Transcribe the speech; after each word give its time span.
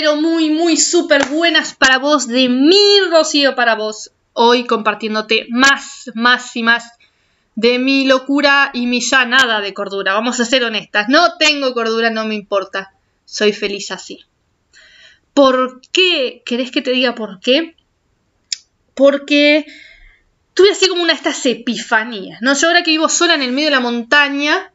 pero 0.00 0.14
muy, 0.14 0.48
muy 0.48 0.76
súper 0.76 1.26
buenas 1.26 1.74
para 1.74 1.98
vos, 1.98 2.28
de 2.28 2.48
mi 2.48 3.00
Rocío 3.10 3.56
para 3.56 3.74
vos. 3.74 4.12
Hoy 4.32 4.64
compartiéndote 4.64 5.48
más, 5.50 6.08
más 6.14 6.54
y 6.54 6.62
más 6.62 6.92
de 7.56 7.80
mi 7.80 8.04
locura 8.04 8.70
y 8.72 8.86
mi 8.86 9.00
ya 9.00 9.24
nada 9.24 9.60
de 9.60 9.74
cordura. 9.74 10.14
Vamos 10.14 10.38
a 10.38 10.44
ser 10.44 10.62
honestas, 10.62 11.08
no 11.08 11.36
tengo 11.36 11.74
cordura, 11.74 12.10
no 12.10 12.24
me 12.26 12.36
importa. 12.36 12.92
Soy 13.24 13.52
feliz 13.52 13.90
así. 13.90 14.20
¿Por 15.34 15.80
qué? 15.90 16.44
¿Querés 16.46 16.70
que 16.70 16.80
te 16.80 16.92
diga 16.92 17.16
por 17.16 17.40
qué? 17.40 17.74
Porque 18.94 19.66
tuve 20.54 20.70
así 20.70 20.86
como 20.86 21.02
una 21.02 21.14
de 21.14 21.16
estas 21.16 21.44
epifanías, 21.44 22.40
¿no? 22.40 22.54
Yo 22.54 22.68
ahora 22.68 22.84
que 22.84 22.92
vivo 22.92 23.08
sola 23.08 23.34
en 23.34 23.42
el 23.42 23.50
medio 23.50 23.66
de 23.66 23.74
la 23.74 23.80
montaña, 23.80 24.70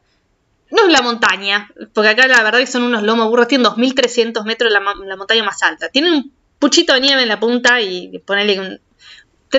no 0.74 0.88
es 0.88 0.92
la 0.92 1.02
montaña, 1.04 1.70
porque 1.94 2.10
acá 2.10 2.28
la 2.28 2.42
verdad 2.42 2.60
que 2.60 2.68
son 2.68 2.84
unos 2.84 3.04
lomos 3.04 3.30
burros, 3.30 3.48
tienen 3.48 3.64
2300 3.64 4.44
metros 4.44 4.72
la, 4.72 4.80
la 4.80 5.16
montaña 5.16 5.44
más 5.44 5.62
alta. 5.62 5.90
Tienen 5.90 6.14
un 6.14 6.34
puchito 6.58 6.94
de 6.94 7.02
nieve 7.02 7.22
en 7.22 7.28
la 7.28 7.40
punta 7.40 7.80
y 7.80 8.18
ponerle 8.26 8.60
un, 8.60 8.80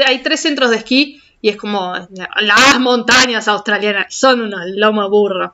hay 0.06 0.22
tres 0.22 0.41
centros 0.41 0.70
de 0.70 0.77
esquí 0.77 1.22
y 1.41 1.50
es 1.50 1.56
como 1.56 1.95
las 2.41 2.80
montañas 2.80 3.46
australianas 3.46 4.12
son 4.12 4.41
unos 4.41 4.62
lomos 4.66 5.08
burros. 5.08 5.52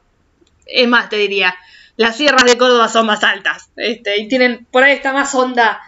Es 0.65 0.88
más, 0.88 1.10
te 1.10 1.16
diría, 1.16 1.54
las 1.96 2.16
sierras 2.16 2.45
de 2.45 2.56
Córdoba 2.56 2.88
son 2.88 3.04
más 3.04 3.23
altas 3.23 3.70
este, 3.77 4.18
y 4.18 4.29
tienen 4.29 4.66
por 4.70 4.82
ahí 4.82 4.95
está 4.95 5.12
más 5.12 5.34
onda 5.34 5.80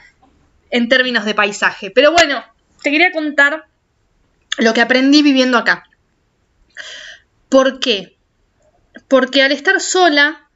en 0.70 0.90
términos 0.90 1.24
de 1.24 1.34
paisaje. 1.34 1.90
Pero 1.90 2.12
bueno, 2.12 2.44
te 2.82 2.90
quería 2.90 3.10
contar 3.10 3.64
lo 4.58 4.74
que 4.74 4.82
aprendí 4.82 5.22
viviendo 5.22 5.56
acá. 5.56 5.84
¿Por 7.48 7.80
qué? 7.80 8.18
Porque 9.12 9.42
al 9.42 9.52
estar 9.52 9.78
sola, 9.78 10.48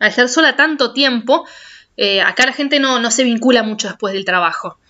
al 0.00 0.08
estar 0.08 0.28
sola 0.28 0.56
tanto 0.56 0.92
tiempo, 0.92 1.46
eh, 1.96 2.20
acá 2.20 2.44
la 2.44 2.52
gente 2.52 2.80
no, 2.80 2.98
no, 2.98 3.12
se 3.12 3.22
vincula 3.22 3.62
mucho 3.62 3.86
después 3.86 4.12
del 4.12 4.24
trabajo. 4.24 4.80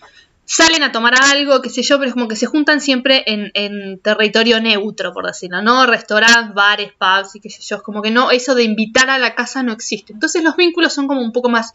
Salen 0.46 0.82
a 0.82 0.90
tomar 0.90 1.12
algo, 1.30 1.60
qué 1.60 1.68
sé 1.68 1.82
yo, 1.82 1.98
pero 1.98 2.08
es 2.08 2.14
como 2.14 2.26
que 2.26 2.36
se 2.36 2.46
juntan 2.46 2.80
siempre 2.80 3.22
en, 3.26 4.00
territorio 4.00 4.62
neutro, 4.62 5.12
por 5.12 5.26
decirlo, 5.26 5.60
¿no? 5.60 5.84
Restaurantes, 5.84 6.54
bares, 6.54 6.90
pubs 6.94 7.36
y 7.36 7.40
qué 7.40 7.50
sé 7.50 7.60
yo. 7.60 7.76
Es 7.76 7.82
como 7.82 8.00
que 8.00 8.10
no, 8.10 8.30
eso 8.30 8.54
de 8.54 8.62
invitar 8.62 9.10
a 9.10 9.18
la 9.18 9.34
casa 9.34 9.62
no 9.62 9.74
existe. 9.74 10.14
Entonces 10.14 10.42
los 10.42 10.56
vínculos 10.56 10.94
son 10.94 11.06
como 11.06 11.20
un 11.20 11.32
poco 11.32 11.50
más, 11.50 11.74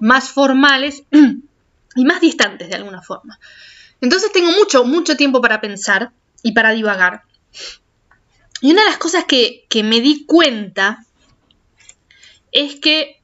más 0.00 0.28
formales 0.28 1.04
y 1.94 2.04
más 2.04 2.20
distantes 2.20 2.68
de 2.68 2.74
alguna 2.74 3.00
forma. 3.00 3.38
Entonces 4.00 4.32
tengo 4.32 4.50
mucho, 4.50 4.82
mucho 4.82 5.16
tiempo 5.16 5.40
para 5.40 5.60
pensar 5.60 6.10
y 6.42 6.50
para 6.50 6.72
divagar. 6.72 7.22
Y 8.62 8.70
una 8.70 8.84
de 8.84 8.90
las 8.90 8.98
cosas 8.98 9.24
que, 9.24 9.66
me 9.82 10.00
di 10.00 10.24
cuenta 10.24 11.04
es 12.52 12.76
que 12.76 13.20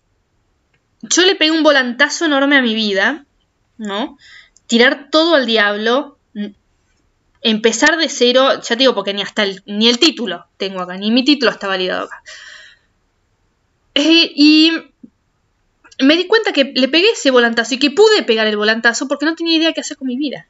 yo 1.00 1.24
le 1.24 1.36
pegué 1.36 1.52
un 1.52 1.62
volantazo 1.62 2.24
enorme 2.24 2.56
a 2.56 2.62
mi 2.62 2.74
vida, 2.74 3.24
¿no? 3.78 4.18
Tirar 4.66 5.10
todo 5.12 5.36
al 5.36 5.46
diablo, 5.46 6.18
empezar 7.40 7.98
de 7.98 8.08
cero, 8.08 8.60
ya 8.60 8.74
te 8.74 8.76
digo, 8.76 8.96
porque 8.96 9.14
ni 9.14 9.22
hasta 9.22 9.44
el, 9.44 9.62
ni 9.64 9.88
el 9.88 10.00
título 10.00 10.46
tengo 10.56 10.80
acá, 10.80 10.96
ni 10.96 11.12
mi 11.12 11.24
título 11.24 11.52
está 11.52 11.68
validado 11.68 12.06
acá. 12.06 12.20
Eh, 13.94 14.32
y 14.34 14.72
me 16.00 16.16
di 16.16 16.26
cuenta 16.26 16.52
que 16.52 16.72
le 16.74 16.88
pegué 16.88 17.12
ese 17.12 17.30
volantazo 17.30 17.74
y 17.74 17.78
que 17.78 17.92
pude 17.92 18.24
pegar 18.24 18.48
el 18.48 18.56
volantazo 18.56 19.06
porque 19.06 19.24
no 19.24 19.36
tenía 19.36 19.56
idea 19.56 19.72
qué 19.72 19.82
hacer 19.82 19.96
con 19.96 20.08
mi 20.08 20.16
vida. 20.16 20.48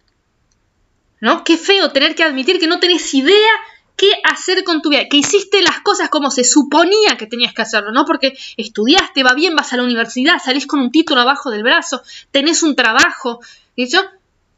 ¿No? 1.20 1.45
Qué 1.45 1.58
feo 1.58 1.91
tener 1.91 2.14
que 2.14 2.23
admitir 2.23 2.58
que 2.58 2.69
no 2.69 2.80
tenés 2.80 3.12
idea 3.12 3.52
qué 3.98 4.10
hacer 4.24 4.64
con 4.64 4.80
tu 4.80 4.91
vida, 4.91 5.08
que 5.10 5.18
hiciste 5.18 5.60
las 5.60 5.80
cosas 5.80 6.08
como 6.08 6.30
se 6.30 6.44
suponía 6.44 7.18
que 7.18 7.27
tenías 7.27 7.52
que 7.52 7.62
hacerlo, 7.62 7.92
¿no? 7.92 8.06
Porque 8.06 8.39
estudiaste, 8.56 9.24
va 9.24 9.34
bien, 9.34 9.56
vas 9.56 9.73
a 9.73 9.77
la 9.77 9.83
universidad, 9.83 10.39
salís 10.42 10.67
con 10.67 10.80
un 10.80 10.92
título 10.92 11.20
abajo 11.20 11.50
del 11.50 11.64
brazo, 11.64 12.00
tenés 12.30 12.62
un 12.62 12.77
trabajo, 12.77 13.40
¿y, 13.74 13.89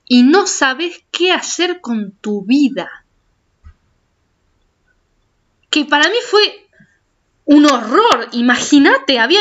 y 0.06 0.22
no 0.22 0.47
sabes 0.47 1.03
qué 1.10 1.32
hacer 1.32 1.81
con 1.81 2.12
tu 2.12 2.42
vida. 2.42 3.04
Que 5.70 5.86
para 5.86 6.09
mí 6.09 6.16
fue 6.28 6.69
un 7.47 7.65
horror, 7.65 8.28
imagínate, 8.32 9.19
había, 9.19 9.41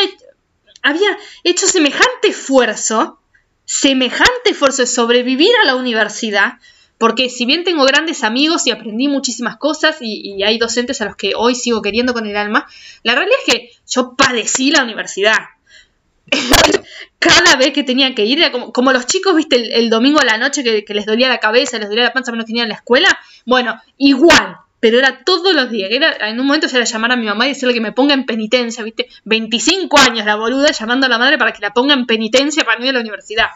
había 0.82 1.18
hecho 1.44 1.68
semejante 1.68 2.30
esfuerzo, 2.30 3.20
semejante 3.66 4.52
esfuerzo 4.52 4.84
de 4.84 4.88
sobrevivir 4.88 5.52
a 5.62 5.66
la 5.66 5.76
universidad, 5.76 6.54
porque 7.00 7.30
si 7.30 7.46
bien 7.46 7.64
tengo 7.64 7.86
grandes 7.86 8.24
amigos 8.26 8.68
y 8.68 8.72
aprendí 8.72 9.08
muchísimas 9.08 9.56
cosas 9.56 9.98
y, 10.02 10.44
hay 10.44 10.58
docentes 10.58 11.02
a 11.02 11.06
los 11.06 11.16
que 11.16 11.32
hoy 11.34 11.56
sigo 11.56 11.82
queriendo 11.82 12.14
con 12.14 12.28
el 12.28 12.36
alma, 12.36 12.68
la 13.04 13.16
realidad 13.16 13.38
es 13.48 13.54
que 13.54 13.72
yo 13.88 14.16
padecí 14.18 14.70
la 14.70 14.84
universidad. 14.84 15.38
Cada 17.20 17.56
vez 17.56 17.72
que 17.72 17.84
tenía 17.84 18.14
que 18.14 18.26
ir, 18.26 18.52
como, 18.74 18.92
los 18.92 19.08
chicos, 19.08 19.34
viste, 19.34 19.80
el, 19.80 19.90
domingo 19.90 20.20
a 20.20 20.26
la 20.26 20.38
noche 20.38 20.62
que, 20.62 20.94
les 20.94 21.06
dolía 21.06 21.30
la 21.30 21.40
cabeza, 21.40 21.80
les 21.80 21.88
dolía 21.88 22.04
la 22.04 22.14
panza 22.14 22.34
menos 22.34 22.46
a 22.50 22.68
la 22.68 22.74
escuela, 22.74 23.18
bueno, 23.46 23.82
igual, 23.98 24.58
pero 24.82 25.00
era 25.00 25.24
todos 25.24 25.56
los 25.56 25.72
días. 25.72 25.90
Era, 25.92 26.28
en 26.28 26.38
un 26.38 26.48
momento 26.48 26.68
se 26.68 26.76
era 26.76 26.86
llamar 26.86 27.14
a 27.14 27.16
mi 27.16 27.26
mamá 27.26 27.46
y 27.46 27.50
decirle 27.50 27.74
que 27.74 27.82
me 27.82 27.94
ponga 27.94 28.14
en 28.14 28.26
penitencia, 28.26 28.84
¿viste? 28.84 29.08
25 29.24 29.98
años 30.00 30.26
la 30.26 30.36
boluda 30.36 30.72
llamando 30.72 31.06
a 31.06 31.10
la 31.10 31.18
madre 31.18 31.38
para 31.38 31.54
que 31.54 31.62
la 31.62 31.72
ponga 31.72 31.94
en 31.94 32.06
penitencia 32.06 32.66
para 32.66 32.84
ir 32.84 32.90
a 32.90 32.94
la 32.94 33.00
universidad. 33.00 33.48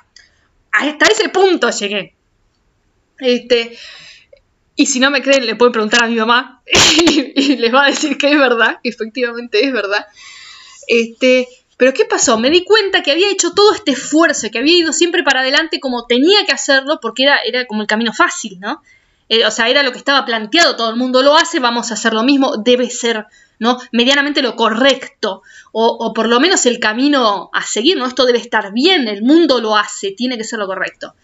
Hasta 0.72 1.06
ese 1.08 1.28
punto 1.28 1.70
llegué. 1.70 2.16
Este, 3.19 3.78
y 4.75 4.88
si 4.88 5.00
no 5.00 5.12
me 5.12 5.22
creen, 5.22 5.46
le 5.46 5.56
pueden 5.56 5.72
preguntar 5.72 6.03
a 6.03 6.07
mi 6.07 6.16
mamá 6.16 6.62
y, 7.35 7.56
les 7.57 7.74
va 7.74 7.85
a 7.85 7.90
decir 7.90 8.18
que 8.18 8.31
es 8.31 8.38
verdad, 8.38 8.79
efectivamente 8.84 9.66
es 9.66 9.72
verdad. 9.72 10.06
Este, 10.88 11.47
pero 11.78 11.94
¿qué 11.94 12.06
pasó? 12.06 12.40
Me 12.40 12.50
di 12.50 12.63
cuenta 12.63 13.03
que 13.03 13.12
había 13.12 13.29
hecho 13.29 13.53
todo 13.53 13.74
este 13.74 13.91
esfuerzo, 13.91 14.50
que 14.51 14.59
había 14.59 14.78
ido 14.78 14.94
siempre 14.94 15.24
para 15.24 15.41
adelante 15.41 15.79
como 15.79 16.06
tenía 16.06 16.46
que 16.46 16.53
hacerlo, 16.53 17.00
porque 17.01 17.24
era, 17.24 17.66
como 17.68 17.81
el 17.81 17.88
camino 17.88 18.13
fácil, 18.13 18.59
¿no? 18.59 18.81
Eh, 19.30 19.45
o 19.45 19.51
sea, 19.51 19.69
era 19.69 19.84
lo 19.84 19.91
que 19.91 19.97
estaba 20.00 20.25
planteado, 20.25 20.75
todo 20.75 20.90
el 20.90 20.97
mundo 20.97 21.24
lo 21.24 21.35
hace, 21.35 21.59
vamos 21.59 21.91
a 21.91 21.94
hacer 21.94 22.13
lo 22.13 22.24
mismo, 22.24 22.57
debe 22.57 22.90
ser, 22.90 23.28
¿no? 23.59 23.80
Medianamente 23.91 24.41
lo 24.41 24.56
correcto, 24.56 25.44
o 25.72 26.13
por 26.13 26.28
lo 26.28 26.40
menos 26.40 26.66
el 26.66 26.80
camino 26.80 27.50
a 27.53 27.66
seguir, 27.66 27.97
¿no? 27.97 28.06
Esto 28.06 28.25
debe 28.25 28.40
estar 28.40 28.74
bien, 28.74 29.07
el 29.07 29.24
mundo 29.24 29.62
lo 29.62 29.78
hace, 29.78 30.12
tiene 30.12 30.38
que 30.38 30.44
ser 30.44 30.59
lo 30.59 30.68
correcto 30.68 31.16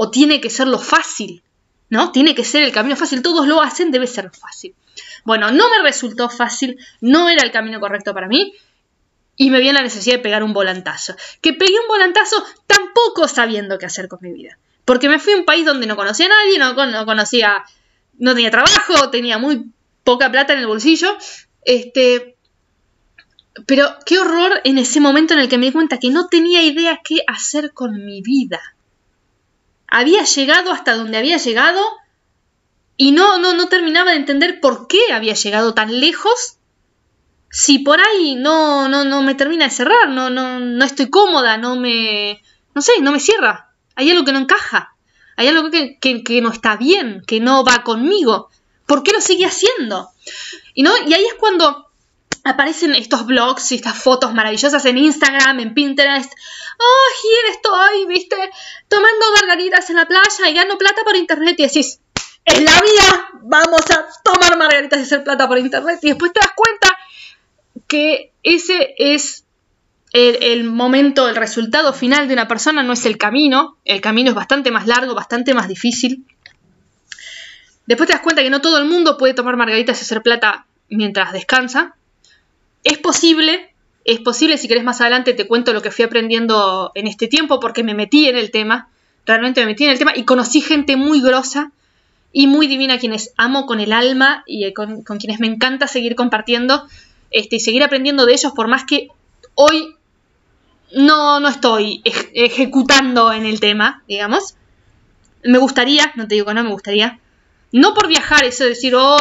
o 0.00 0.12
tiene 0.12 0.40
que 0.40 0.48
ser 0.48 0.68
lo 0.68 0.78
fácil, 0.78 1.42
¿no? 1.90 2.12
Tiene 2.12 2.36
que 2.36 2.44
ser 2.44 2.62
el 2.62 2.70
camino 2.70 2.94
fácil, 2.94 3.20
todos 3.20 3.48
lo 3.48 3.60
hacen, 3.60 3.90
debe 3.90 4.06
ser 4.06 4.30
fácil. 4.30 4.76
Bueno, 5.24 5.50
no 5.50 5.68
me 5.70 5.82
resultó 5.82 6.30
fácil, 6.30 6.78
no 7.00 7.28
era 7.28 7.42
el 7.42 7.50
camino 7.50 7.80
correcto 7.80 8.14
para 8.14 8.28
mí 8.28 8.54
y 9.36 9.50
me 9.50 9.58
vi 9.58 9.72
la 9.72 9.82
necesidad 9.82 10.14
de 10.14 10.22
pegar 10.22 10.44
un 10.44 10.52
volantazo. 10.52 11.16
Que 11.40 11.52
pegué 11.52 11.74
un 11.80 11.88
volantazo 11.88 12.44
tampoco 12.68 13.26
sabiendo 13.26 13.76
qué 13.76 13.86
hacer 13.86 14.06
con 14.06 14.20
mi 14.22 14.32
vida. 14.32 14.56
Porque 14.84 15.08
me 15.08 15.18
fui 15.18 15.32
a 15.32 15.38
un 15.38 15.44
país 15.44 15.66
donde 15.66 15.88
no 15.88 15.96
conocía 15.96 16.26
a 16.26 16.28
nadie, 16.28 16.60
no, 16.60 16.74
no 16.74 17.04
conocía, 17.04 17.64
no 18.18 18.34
tenía 18.34 18.52
trabajo, 18.52 19.10
tenía 19.10 19.38
muy 19.38 19.72
poca 20.04 20.30
plata 20.30 20.52
en 20.52 20.60
el 20.60 20.68
bolsillo. 20.68 21.18
Este, 21.64 22.36
pero 23.66 23.96
qué 24.06 24.20
horror 24.20 24.60
en 24.62 24.78
ese 24.78 25.00
momento 25.00 25.34
en 25.34 25.40
el 25.40 25.48
que 25.48 25.58
me 25.58 25.66
di 25.66 25.72
cuenta 25.72 25.98
que 25.98 26.10
no 26.10 26.28
tenía 26.28 26.62
idea 26.62 27.00
qué 27.02 27.24
hacer 27.26 27.72
con 27.72 28.04
mi 28.06 28.22
vida 28.22 28.60
había 29.88 30.24
llegado 30.24 30.72
hasta 30.72 30.94
donde 30.94 31.18
había 31.18 31.38
llegado 31.38 31.82
y 32.96 33.12
no, 33.12 33.38
no, 33.38 33.54
no 33.54 33.68
terminaba 33.68 34.10
de 34.10 34.18
entender 34.18 34.60
por 34.60 34.86
qué 34.86 35.00
había 35.12 35.34
llegado 35.34 35.74
tan 35.74 36.00
lejos 36.00 36.58
si 37.50 37.78
por 37.78 38.00
ahí 38.00 38.36
no, 38.36 38.88
no, 38.88 39.04
no 39.04 39.22
me 39.22 39.34
termina 39.34 39.64
de 39.64 39.70
cerrar, 39.70 40.10
no, 40.10 40.30
no, 40.30 40.60
no 40.60 40.84
estoy 40.84 41.08
cómoda, 41.08 41.56
no 41.56 41.76
me, 41.76 42.42
no 42.74 42.82
sé, 42.82 42.92
no 43.00 43.12
me 43.12 43.20
cierra. 43.20 43.70
Hay 43.94 44.10
algo 44.10 44.24
que 44.24 44.32
no 44.32 44.38
encaja, 44.38 44.94
hay 45.36 45.48
algo 45.48 45.70
que, 45.70 45.98
que, 45.98 46.40
no 46.42 46.50
está 46.50 46.76
bien, 46.76 47.22
que 47.26 47.40
no 47.40 47.64
va 47.64 47.82
conmigo. 47.84 48.50
¿Por 48.86 49.02
qué 49.02 49.12
lo 49.12 49.20
sigue 49.20 49.46
haciendo? 49.46 50.10
Y, 50.74 50.82
¿no? 50.82 50.92
y 51.06 51.14
ahí 51.14 51.24
es 51.24 51.34
cuando 51.34 51.88
aparecen 52.44 52.94
estos 52.94 53.26
blogs 53.26 53.72
y 53.72 53.76
estas 53.76 53.98
fotos 53.98 54.34
maravillosas 54.34 54.84
en 54.84 54.98
Instagram, 54.98 55.60
en 55.60 55.74
Pinterest. 55.74 56.32
¡Oh, 56.78 57.06
here 57.22 57.50
estoy! 57.50 58.06
¿Viste? 58.06 58.36
Tomando 58.88 59.26
margaritas 59.40 59.90
en 59.90 59.96
la 59.96 60.06
playa 60.06 60.48
y 60.48 60.54
gano 60.54 60.78
plata 60.78 61.02
por 61.04 61.16
internet. 61.16 61.56
Y 61.58 61.64
decís, 61.64 62.00
¡es 62.44 62.62
la 62.62 62.80
vida! 62.80 63.30
Vamos 63.42 63.82
a 63.90 64.06
tomar 64.22 64.56
margaritas 64.56 65.00
y 65.00 65.02
hacer 65.02 65.24
plata 65.24 65.48
por 65.48 65.58
internet. 65.58 65.98
Y 66.02 66.08
después 66.08 66.32
te 66.32 66.40
das 66.40 66.52
cuenta 66.54 66.96
que 67.86 68.32
ese 68.42 68.94
es 68.98 69.44
el, 70.12 70.42
el, 70.42 70.64
momento, 70.64 71.28
el 71.28 71.36
resultado 71.36 71.92
final 71.92 72.28
de 72.28 72.34
una 72.34 72.48
persona, 72.48 72.82
no 72.82 72.92
es 72.92 73.04
el 73.06 73.18
camino. 73.18 73.76
El 73.84 74.00
camino 74.00 74.30
es 74.30 74.36
bastante 74.36 74.70
más 74.70 74.86
largo, 74.86 75.14
bastante 75.14 75.54
más 75.54 75.68
difícil. 75.68 76.24
Después 77.86 78.06
te 78.06 78.12
das 78.12 78.22
cuenta 78.22 78.42
que 78.42 78.50
no 78.50 78.60
todo 78.60 78.78
el 78.78 78.84
mundo 78.84 79.16
puede 79.16 79.34
tomar 79.34 79.56
margaritas 79.56 79.98
y 79.98 80.02
hacer 80.02 80.22
plata 80.22 80.66
mientras 80.90 81.32
descansa. 81.32 81.96
Es 82.84 82.98
posible, 82.98 83.74
es 84.04 84.20
posible, 84.20 84.58
si 84.58 84.68
querés 84.68 84.84
más 84.84 85.00
adelante 85.00 85.34
te 85.34 85.46
cuento 85.46 85.72
lo 85.72 85.82
que 85.82 85.90
fui 85.90 86.04
aprendiendo 86.04 86.92
en 86.94 87.06
este 87.06 87.28
tiempo 87.28 87.60
porque 87.60 87.82
me 87.82 87.94
metí 87.94 88.26
en 88.26 88.36
el 88.36 88.50
tema, 88.50 88.88
realmente 89.26 89.60
me 89.60 89.66
metí 89.66 89.84
en 89.84 89.90
el 89.90 89.98
tema 89.98 90.12
y 90.16 90.24
conocí 90.24 90.60
gente 90.60 90.96
muy 90.96 91.20
grosa 91.20 91.72
y 92.32 92.46
muy 92.46 92.66
divina 92.66 92.98
quienes 92.98 93.32
amo 93.36 93.66
con 93.66 93.80
el 93.80 93.92
alma 93.92 94.44
y 94.46 94.64
eh, 94.64 94.72
con, 94.72 95.02
quienes 95.02 95.40
me 95.40 95.46
encanta 95.46 95.86
seguir 95.86 96.14
compartiendo 96.14 96.86
este, 97.30 97.56
y 97.56 97.60
seguir 97.60 97.82
aprendiendo 97.82 98.26
de 98.26 98.32
ellos 98.32 98.52
por 98.52 98.68
más 98.68 98.84
que 98.84 99.08
hoy 99.54 99.94
no, 100.94 101.40
no 101.40 101.48
estoy 101.48 102.00
ejecutando 102.04 103.32
en 103.32 103.44
el 103.44 103.60
tema, 103.60 104.02
digamos. 104.08 104.54
Me 105.42 105.58
gustaría, 105.58 106.12
no 106.16 106.26
te 106.26 106.34
digo 106.34 106.46
que 106.46 106.54
no, 106.54 106.64
me 106.64 106.70
gustaría. 106.70 107.18
No 107.70 107.92
por 107.92 108.08
viajar, 108.08 108.44
eso 108.44 108.64
de 108.64 108.70
decir, 108.70 108.94
oh, 108.94 109.18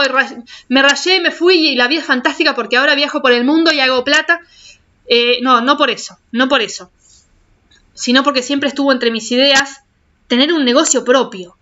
me 0.69 0.81
rayé, 0.81 1.19
me 1.19 1.31
fui 1.31 1.69
y 1.69 1.75
la 1.75 1.88
vida 1.88 2.00
es 2.00 2.06
fantástica 2.06 2.56
porque 2.56 2.77
ahora 2.77 2.95
viajo 2.95 3.21
por 3.21 3.33
el 3.33 3.44
mundo 3.44 3.73
y 3.73 3.81
hago 3.81 4.06
plata. 4.06 4.39
Eh, 5.07 5.39
no, 5.42 5.62
no 5.62 5.77
por 5.77 5.89
eso, 5.89 6.18
no 6.31 6.50
por 6.50 6.62
eso. 6.62 6.92
Sino 7.94 8.24
porque 8.24 8.44
siempre 8.44 8.69
estuvo 8.69 8.92
entre 8.92 9.12
mis 9.12 9.31
ideas 9.31 9.81
tener 10.27 10.54
un 10.54 10.65
negocio 10.65 11.04
propio. 11.04 11.56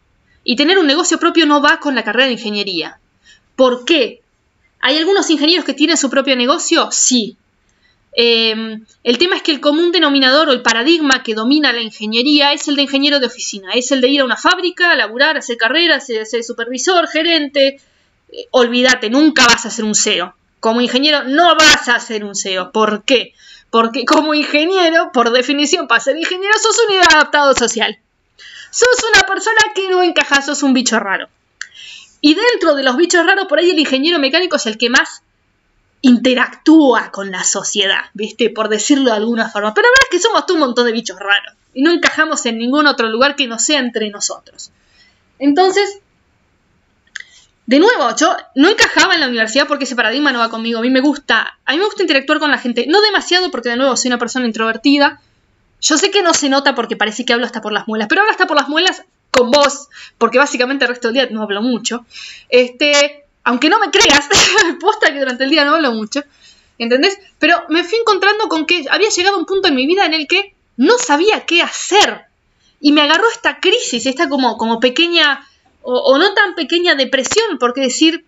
Y 0.43 0.55
tener 0.55 0.77
un 0.77 0.87
negocio 0.87 1.19
propio 1.19 1.45
no 1.45 1.61
va 1.61 1.79
con 1.79 1.95
la 1.95 2.03
carrera 2.03 2.27
de 2.27 2.33
ingeniería. 2.33 2.99
¿Por 3.55 3.85
qué? 3.85 4.21
¿Hay 4.79 4.97
algunos 4.97 5.29
ingenieros 5.29 5.65
que 5.65 5.73
tienen 5.73 5.97
su 5.97 6.09
propio 6.09 6.35
negocio? 6.35 6.89
Sí. 6.91 7.37
Em, 8.17 8.85
el 9.03 9.17
tema 9.17 9.35
es 9.35 9.41
que 9.41 9.51
el 9.51 9.59
común 9.59 9.91
denominador 9.91 10.47
o 10.47 10.53
el 10.53 10.61
paradigma 10.61 11.23
que 11.23 11.33
domina 11.33 11.73
la 11.73 11.81
ingeniería 11.81 12.53
es 12.53 12.67
el 12.67 12.75
de 12.75 12.83
ingeniero 12.83 13.19
de 13.19 13.27
oficina, 13.27 13.71
es 13.73 13.91
el 13.91 13.99
de 13.99 14.07
ir 14.07 14.21
a 14.21 14.25
una 14.25 14.37
fábrica, 14.37 14.91
a 14.91 14.95
laburar, 14.95 15.37
hacer 15.37 15.57
carreras, 15.57 16.05
ser 16.05 16.43
supervisor, 16.43 17.07
gerente. 17.07 17.79
Eh, 18.31 18.47
olvídate, 18.51 19.09
nunca 19.09 19.45
vas 19.47 19.65
a 19.65 19.69
ser 19.69 19.85
un 19.85 19.95
CEO. 19.95 20.33
Como 20.65 20.81
ingeniero 20.81 21.25
no 21.25 21.55
vas 21.55 21.87
a 21.89 21.99
ser 21.99 22.23
un 22.25 22.33
CEO. 22.33 22.71
¿Por 22.71 23.03
qué? 23.03 23.35
Porque 23.69 24.03
como 24.03 24.33
ingeniero, 24.33 25.11
por 25.13 25.29
definición, 25.29 25.87
para 25.87 26.01
ser 26.01 26.17
ingeniero, 26.17 26.57
sos 26.57 26.75
un 26.89 26.95
adaptado 27.01 27.53
social. 27.53 27.99
Sos 28.71 28.97
una 29.13 29.21
persona 29.27 29.59
que 29.75 29.87
no 29.89 30.01
encaja, 30.01 30.41
sos 30.41 30.63
un 30.63 30.73
bicho 30.73 30.97
raro. 30.99 31.29
Y 32.19 32.33
dentro 32.33 32.73
de 32.73 32.81
los 32.81 32.97
bichos 32.97 33.23
raros, 33.27 33.45
por 33.45 33.59
ahí 33.59 33.69
el 33.69 33.77
ingeniero 33.77 34.17
mecánico 34.17 34.55
es 34.55 34.65
el 34.65 34.79
que 34.79 34.89
más 34.89 35.21
interactúa 36.01 37.11
con 37.11 37.29
la 37.29 37.43
sociedad, 37.43 38.05
¿viste? 38.15 38.49
Por 38.49 38.67
decirlo 38.67 39.11
de 39.11 39.17
alguna 39.17 39.51
forma. 39.51 39.71
Pero 39.75 39.85
la 39.85 39.91
verdad 39.91 40.07
es 40.09 40.17
que 40.17 40.27
somos 40.27 40.45
un 40.49 40.61
montón 40.61 40.87
de 40.87 40.93
bichos 40.93 41.19
raros. 41.19 41.53
Y 41.75 41.83
no 41.83 41.91
encajamos 41.91 42.43
en 42.47 42.57
ningún 42.57 42.87
otro 42.87 43.07
lugar 43.09 43.35
que 43.35 43.45
no 43.45 43.59
sea 43.59 43.81
entre 43.81 44.09
nosotros. 44.09 44.71
Entonces, 45.37 45.99
de 47.67 47.79
nuevo, 47.79 48.15
yo 48.15 48.35
no 48.55 48.69
encajaba 48.69 49.15
en 49.15 49.21
la 49.21 49.27
universidad 49.27 49.67
porque 49.67 49.85
ese 49.85 49.95
paradigma 49.95 50.31
no 50.31 50.39
va 50.39 50.49
conmigo. 50.49 50.79
A 50.79 50.81
mí 50.81 50.89
me 50.89 51.01
gusta, 51.01 51.57
a 51.65 51.71
mí 51.71 51.79
me 51.79 51.85
gusta 51.85 52.03
interactuar 52.03 52.39
con 52.39 52.51
la 52.51 52.59
gente. 52.59 52.85
No 52.87 53.01
demasiado 53.01 53.49
porque 53.49 53.69
de 53.69 53.77
nuevo 53.77 53.97
soy 53.97 54.09
una 54.09 54.19
persona 54.19 54.45
introvertida. 54.45 55.19
Yo 55.81 55.97
sé 55.97 56.11
que 56.11 56.21
no 56.21 56.33
se 56.33 56.49
nota 56.49 56.75
porque 56.75 56.95
parece 56.95 57.25
que 57.25 57.33
hablo 57.33 57.45
hasta 57.45 57.61
por 57.61 57.73
las 57.73 57.87
muelas, 57.87 58.07
pero 58.07 58.21
hablo 58.21 58.31
hasta 58.31 58.45
por 58.47 58.55
las 58.55 58.69
muelas 58.69 59.03
con 59.31 59.51
vos, 59.51 59.89
porque 60.17 60.37
básicamente 60.37 60.85
el 60.85 60.89
resto 60.89 61.09
del 61.09 61.15
día 61.15 61.27
no 61.29 61.41
hablo 61.41 61.61
mucho. 61.61 62.05
Este, 62.49 63.25
aunque 63.43 63.69
no 63.69 63.79
me 63.79 63.89
creas, 63.91 64.29
posta 64.79 65.11
que 65.11 65.19
durante 65.19 65.43
el 65.43 65.49
día 65.49 65.65
no 65.65 65.75
hablo 65.75 65.91
mucho, 65.91 66.23
¿entendés? 66.77 67.19
Pero 67.39 67.63
me 67.69 67.83
fui 67.83 67.97
encontrando 67.99 68.47
con 68.47 68.65
que 68.65 68.85
había 68.89 69.09
llegado 69.09 69.37
un 69.37 69.45
punto 69.45 69.67
en 69.67 69.75
mi 69.75 69.85
vida 69.85 70.05
en 70.05 70.13
el 70.13 70.27
que 70.27 70.55
no 70.77 70.97
sabía 70.97 71.45
qué 71.45 71.61
hacer. 71.61 72.25
Y 72.79 72.91
me 72.91 73.01
agarró 73.01 73.23
esta 73.33 73.59
crisis, 73.59 74.05
esta 74.05 74.29
como, 74.29 74.57
como 74.57 74.79
pequeña, 74.79 75.45
o, 75.85 76.17
no 76.17 76.33
tan 76.33 76.55
pequeña 76.55 76.95
depresión, 76.95 77.59
porque 77.59 77.81
decir, 77.81 78.25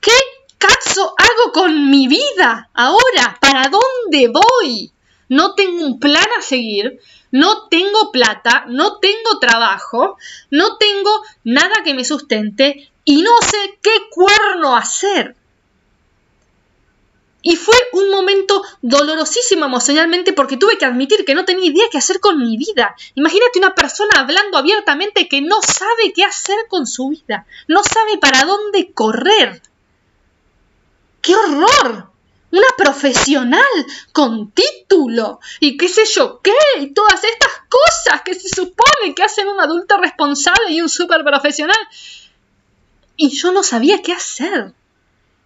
¿qué 0.00 0.12
caso 0.58 1.14
hago 1.16 1.52
con 1.52 1.90
mi 1.90 2.06
vida 2.06 2.70
ahora? 2.74 3.38
¿Para 3.40 3.70
dónde 3.70 4.28
voy? 4.28 4.92
No 5.28 5.54
tengo 5.54 5.86
un 5.86 5.98
plan 5.98 6.26
a 6.38 6.42
seguir, 6.42 7.00
no 7.30 7.68
tengo 7.68 8.12
plata, 8.12 8.66
no 8.68 8.98
tengo 8.98 9.38
trabajo, 9.40 10.18
no 10.50 10.76
tengo 10.76 11.10
nada 11.44 11.82
que 11.82 11.94
me 11.94 12.04
sustente 12.04 12.90
y 13.04 13.22
no 13.22 13.38
sé 13.40 13.78
qué 13.82 14.08
cuerno 14.10 14.76
hacer. 14.76 15.34
Y 17.46 17.56
fue 17.56 17.76
un 17.92 18.10
momento 18.10 18.62
dolorosísimo 18.80 19.66
emocionalmente 19.66 20.32
porque 20.32 20.56
tuve 20.56 20.78
que 20.78 20.86
admitir 20.86 21.26
que 21.26 21.34
no 21.34 21.44
tenía 21.44 21.70
idea 21.70 21.84
qué 21.92 21.98
hacer 21.98 22.18
con 22.18 22.38
mi 22.38 22.56
vida. 22.56 22.96
Imagínate 23.14 23.58
una 23.58 23.74
persona 23.74 24.12
hablando 24.16 24.56
abiertamente 24.56 25.28
que 25.28 25.42
no 25.42 25.60
sabe 25.60 26.14
qué 26.14 26.24
hacer 26.24 26.56
con 26.68 26.86
su 26.86 27.10
vida, 27.10 27.46
no 27.68 27.82
sabe 27.84 28.16
para 28.18 28.44
dónde 28.46 28.92
correr. 28.92 29.60
¡Qué 31.20 31.36
horror! 31.36 32.14
una 32.50 32.68
profesional 32.76 33.86
con 34.12 34.52
título 34.52 35.40
y 35.58 35.76
qué 35.76 35.88
sé 35.88 36.04
yo 36.14 36.40
qué, 36.40 36.52
y 36.78 36.94
todas 36.94 37.24
estas 37.24 37.50
cosas 37.68 38.22
que 38.22 38.34
se 38.34 38.48
supone 38.48 39.14
que 39.14 39.24
hacen 39.24 39.48
un 39.48 39.60
adulto 39.60 39.96
responsable 39.96 40.70
y 40.70 40.80
un 40.80 40.88
súper 40.88 41.24
profesional. 41.24 41.76
Y 43.16 43.30
yo 43.30 43.52
no 43.52 43.64
sabía 43.64 44.02
qué 44.02 44.12
hacer. 44.12 44.72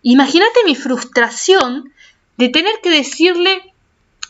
Imagínate 0.02 0.60
mi 0.64 0.74
frustración 0.74 1.92
de 2.36 2.48
tener 2.48 2.74
que 2.82 2.90
decirle, 2.90 3.72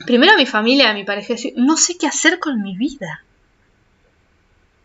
primero 0.06 0.32
a 0.32 0.36
mi 0.36 0.46
familia, 0.46 0.90
a 0.90 0.94
mi 0.94 1.04
pareja, 1.04 1.34
no 1.56 1.76
sé 1.76 1.98
qué 1.98 2.06
hacer 2.06 2.38
con 2.38 2.62
mi 2.62 2.76
vida. 2.76 3.22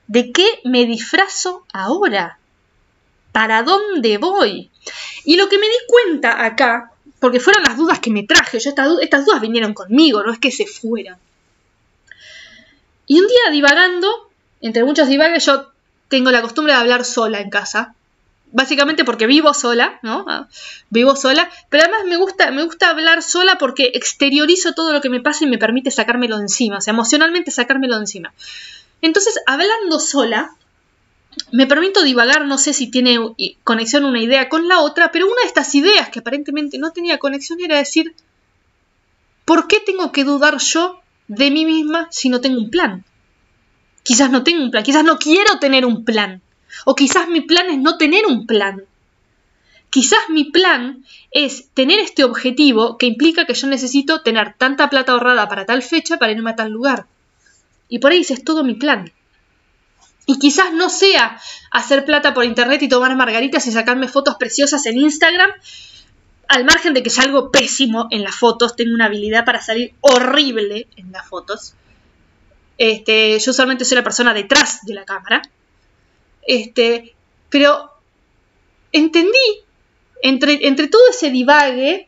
¿De 0.08 0.32
qué 0.32 0.46
me 0.66 0.86
disfrazo 0.86 1.66
ahora? 1.72 2.38
¿Para 3.32 3.64
dónde 3.64 4.18
voy? 4.18 4.70
Y 5.24 5.38
lo 5.38 5.48
que 5.50 5.58
me 5.58 5.66
di 5.66 5.78
cuenta 5.88 6.46
acá 6.46 6.94
porque 7.24 7.40
fueron 7.40 7.64
las 7.64 7.78
dudas 7.78 8.00
que 8.00 8.12
me 8.12 8.24
traje. 8.24 8.60
Yo 8.60 8.70
estas, 8.70 8.90
estas 9.02 9.26
dudas 9.26 9.40
vinieron 9.40 9.74
conmigo, 9.74 10.24
no 10.24 10.34
es 10.34 10.40
que 10.40 10.52
se 10.52 10.68
fueran. 10.68 11.18
Y 13.08 13.18
un 13.18 13.28
día 13.28 13.50
divagando, 13.50 14.30
entre 14.60 14.84
muchos 14.84 15.08
divagues, 15.08 15.46
yo 15.46 15.72
tengo 16.10 16.32
la 16.32 16.42
costumbre 16.42 16.74
de 16.74 16.80
hablar 16.82 17.06
sola 17.06 17.40
en 17.40 17.50
casa. 17.50 17.96
Básicamente 18.56 19.04
porque 19.04 19.26
vivo 19.26 19.52
sola, 19.56 20.00
¿no? 20.04 20.26
Ah, 20.30 20.48
vivo 20.92 21.16
sola. 21.16 21.50
Pero 21.70 21.84
además 21.84 22.06
me 22.06 22.18
gusta, 22.18 22.52
me 22.52 22.64
gusta 22.64 22.92
hablar 22.92 23.24
sola 23.24 23.58
porque 23.58 23.92
exteriorizo 23.96 24.74
todo 24.74 24.94
lo 24.94 25.02
que 25.02 25.10
me 25.10 25.22
pasa 25.22 25.44
y 25.44 25.48
me 25.48 25.58
permite 25.58 25.90
sacármelo 25.90 26.38
de 26.38 26.44
encima. 26.44 26.78
O 26.78 26.82
sea, 26.82 26.94
emocionalmente 26.94 27.50
sacármelo 27.50 27.96
de 27.96 28.02
encima. 28.02 28.32
Entonces, 29.02 29.40
hablando 29.48 30.00
sola, 30.00 30.56
me 31.52 31.66
permito 31.66 32.04
divagar, 32.04 32.46
no 32.46 32.60
sé 32.60 32.74
si 32.74 32.92
tiene 32.92 33.18
conexión 33.64 34.06
una 34.06 34.22
idea 34.22 34.50
con 34.50 34.68
la 34.68 34.82
otra, 34.82 35.12
pero 35.12 35.26
una 35.26 35.42
de 35.42 35.48
estas 35.48 35.74
ideas 35.74 36.10
que 36.10 36.20
aparentemente 36.20 36.78
no 36.78 36.92
tenía 36.92 37.18
conexión 37.18 37.60
era 37.60 37.78
decir, 37.78 38.14
¿por 39.46 39.68
qué 39.68 39.80
tengo 39.80 40.12
que 40.12 40.24
dudar 40.24 40.60
yo 40.60 41.02
de 41.28 41.50
mí 41.50 41.66
misma 41.66 42.08
si 42.12 42.30
no 42.30 42.40
tengo 42.40 42.60
un 42.60 42.70
plan? 42.70 43.04
Quizás 44.04 44.30
no 44.30 44.44
tengo 44.44 44.64
un 44.64 44.70
plan, 44.70 44.84
quizás 44.84 45.04
no 45.04 45.18
quiero 45.18 45.58
tener 45.60 45.88
un 45.88 46.06
plan, 46.06 46.42
o 46.86 46.96
quizás 46.96 47.28
mi 47.28 47.42
plan 47.42 47.70
es 47.70 47.80
no 47.80 47.98
tener 47.98 48.26
un 48.26 48.46
plan. 48.46 48.84
Quizás 49.90 50.20
mi 50.30 50.46
plan 50.46 51.06
es 51.32 51.70
tener 51.74 52.00
este 52.00 52.24
objetivo 52.24 52.98
que 52.98 53.06
implica 53.06 53.46
que 53.46 53.54
yo 53.54 53.68
necesito 53.68 54.22
tener 54.22 54.56
tanta 54.58 54.90
plata 54.90 55.12
ahorrada 55.12 55.48
para 55.48 55.66
tal 55.66 55.84
fecha 55.84 56.18
para 56.18 56.32
irme 56.32 56.50
a 56.50 56.56
tal 56.56 56.72
lugar. 56.72 57.06
Y 57.90 58.00
por 58.00 58.12
ahí 58.12 58.22
es 58.22 58.44
todo 58.44 58.64
mi 58.64 58.74
plan. 58.74 59.12
Y 60.26 60.40
quizás 60.40 60.74
no 60.74 60.90
sea 60.90 61.40
hacer 61.70 62.06
plata 62.06 62.34
por 62.34 62.46
internet 62.46 62.82
y 62.82 62.90
tomar 62.90 63.16
margaritas 63.16 63.68
y 63.68 63.72
sacarme 63.72 64.08
fotos 64.08 64.36
preciosas 64.36 64.86
en 64.86 64.98
Instagram, 64.98 65.52
al 66.48 66.66
margen 66.66 66.94
de 66.94 67.04
que 67.04 67.10
salgo 67.10 67.52
pésimo 67.52 68.08
en 68.12 68.24
las 68.24 68.36
fotos, 68.36 68.76
tengo 68.76 68.94
una 68.94 69.06
habilidad 69.06 69.46
para 69.46 69.62
salir 69.62 69.94
horrible 70.02 70.88
en 70.96 71.12
las 71.12 71.28
fotos. 71.28 71.74
Este, 72.78 73.40
yo 73.40 73.54
solamente 73.54 73.86
soy 73.86 73.98
la 73.98 74.04
persona 74.04 74.34
detrás 74.34 74.80
de 74.84 74.94
la 74.94 75.06
cámara. 75.06 75.42
Este, 76.48 77.16
pero 77.50 77.92
entendí 78.92 79.64
entre, 80.22 80.68
entre 80.68 80.88
todo 80.88 81.02
ese 81.10 81.30
divague, 81.30 82.08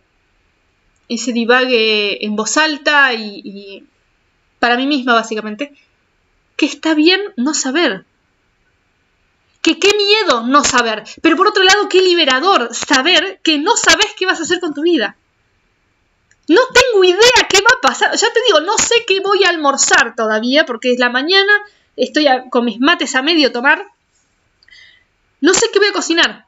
ese 1.10 1.34
divague 1.34 2.26
en 2.26 2.36
voz 2.36 2.58
alta 2.58 3.14
y, 3.14 3.86
para 4.60 4.78
mí 4.78 4.88
misma 4.88 5.14
básicamente, 5.14 5.74
que 6.56 6.66
está 6.66 6.94
bien 6.94 7.22
no 7.36 7.54
saber. 7.54 8.06
Que 9.62 9.80
qué 9.80 9.92
miedo 9.96 10.48
no 10.48 10.64
saber. 10.64 11.04
Pero 11.22 11.36
por 11.36 11.48
otro 11.48 11.64
lado, 11.64 11.90
qué 11.90 12.02
liberador 12.02 12.74
saber 12.74 13.40
que 13.44 13.58
no 13.58 13.76
sabes 13.76 14.08
qué 14.18 14.26
vas 14.26 14.40
a 14.40 14.44
hacer 14.44 14.60
con 14.60 14.74
tu 14.74 14.82
vida. 14.82 15.18
No 16.48 16.62
tengo 16.74 17.04
idea 17.04 17.48
qué 17.50 17.60
va 17.62 17.78
a 17.78 17.82
pasar. 17.82 18.16
Ya 18.16 18.32
te 18.32 18.40
digo, 18.48 18.62
no 18.62 18.78
sé 18.78 19.04
qué 19.08 19.20
voy 19.20 19.44
a 19.44 19.50
almorzar 19.50 20.16
todavía 20.16 20.66
porque 20.66 20.94
es 20.94 21.00
la 21.00 21.10
mañana, 21.10 21.52
estoy 21.96 22.28
con 22.52 22.66
mis 22.66 22.80
mates 22.80 23.16
a 23.16 23.24
medio 23.24 23.52
tomar. 23.52 23.95
No 25.46 25.54
sé 25.54 25.68
qué 25.72 25.78
voy 25.78 25.90
a 25.90 25.94
cocinar. 25.94 26.48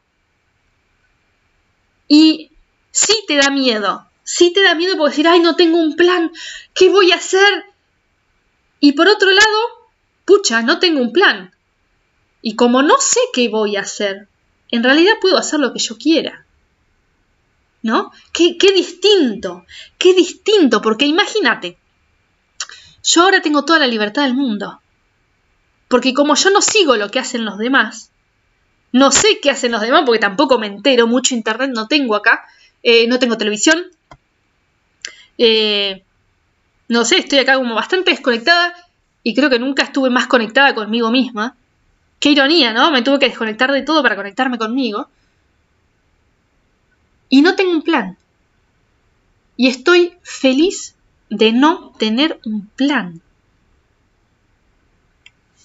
Y 2.07 2.49
sí 2.89 3.25
te 3.27 3.35
da 3.35 3.51
miedo. 3.51 4.09
Sí 4.23 4.51
te 4.53 4.63
da 4.63 4.73
miedo 4.73 4.97
porque 4.97 5.11
decir, 5.11 5.27
ay, 5.27 5.39
no 5.39 5.55
tengo 5.55 5.77
un 5.77 5.95
plan. 5.95 6.31
¿Qué 6.73 6.89
voy 6.89 7.11
a 7.11 7.17
hacer? 7.17 7.65
Y 8.79 8.93
por 8.93 9.07
otro 9.07 9.29
lado, 9.29 9.59
pucha, 10.25 10.63
no 10.63 10.79
tengo 10.79 10.99
un 10.99 11.13
plan. 11.13 11.53
Y 12.41 12.55
como 12.55 12.81
no 12.81 12.95
sé 12.99 13.19
qué 13.33 13.49
voy 13.49 13.75
a 13.75 13.81
hacer, 13.81 14.29
en 14.71 14.83
realidad 14.83 15.13
puedo 15.21 15.37
hacer 15.37 15.59
lo 15.59 15.73
que 15.73 15.79
yo 15.79 15.95
quiera. 15.99 16.47
¿No? 17.83 18.11
Qué, 18.33 18.57
qué 18.57 18.71
distinto, 18.71 19.63
qué 19.99 20.15
distinto, 20.15 20.81
porque 20.81 21.05
imagínate, 21.05 21.77
yo 23.03 23.21
ahora 23.21 23.43
tengo 23.43 23.63
toda 23.63 23.77
la 23.77 23.85
libertad 23.85 24.23
del 24.23 24.33
mundo. 24.33 24.81
Porque 25.87 26.15
como 26.15 26.33
yo 26.33 26.49
no 26.49 26.63
sigo 26.63 26.95
lo 26.95 27.11
que 27.11 27.19
hacen 27.19 27.45
los 27.45 27.59
demás, 27.59 28.11
no 28.91 29.11
sé 29.11 29.39
qué 29.41 29.51
hacen 29.51 29.71
los 29.71 29.81
demás 29.81 30.03
porque 30.05 30.19
tampoco 30.19 30.57
me 30.59 30.67
entero, 30.67 31.07
mucho 31.07 31.35
internet 31.35 31.71
no 31.73 31.87
tengo 31.87 32.15
acá, 32.15 32.45
eh, 32.83 33.07
no 33.07 33.19
tengo 33.19 33.37
televisión. 33.37 33.85
Eh, 35.37 36.03
no 36.87 37.05
sé, 37.05 37.17
estoy 37.17 37.39
acá 37.39 37.55
como 37.55 37.75
bastante 37.75 38.11
desconectada 38.11 38.73
y 39.23 39.35
creo 39.35 39.49
que 39.49 39.59
nunca 39.59 39.83
estuve 39.83 40.09
más 40.09 40.27
conectada 40.27 40.73
conmigo 40.73 41.11
misma. 41.11 41.55
Qué 42.19 42.31
ironía, 42.31 42.73
¿no? 42.73 42.91
Me 42.91 43.01
tuve 43.01 43.19
que 43.19 43.27
desconectar 43.27 43.71
de 43.71 43.83
todo 43.83 44.01
para 44.01 44.15
conectarme 44.15 44.57
conmigo. 44.57 45.09
Y 47.29 47.41
no 47.41 47.55
tengo 47.55 47.71
un 47.71 47.81
plan. 47.81 48.17
Y 49.57 49.67
estoy 49.67 50.13
feliz 50.23 50.95
de 51.29 51.51
no 51.51 51.91
tener 51.97 52.39
un 52.45 52.67
plan. 52.67 53.21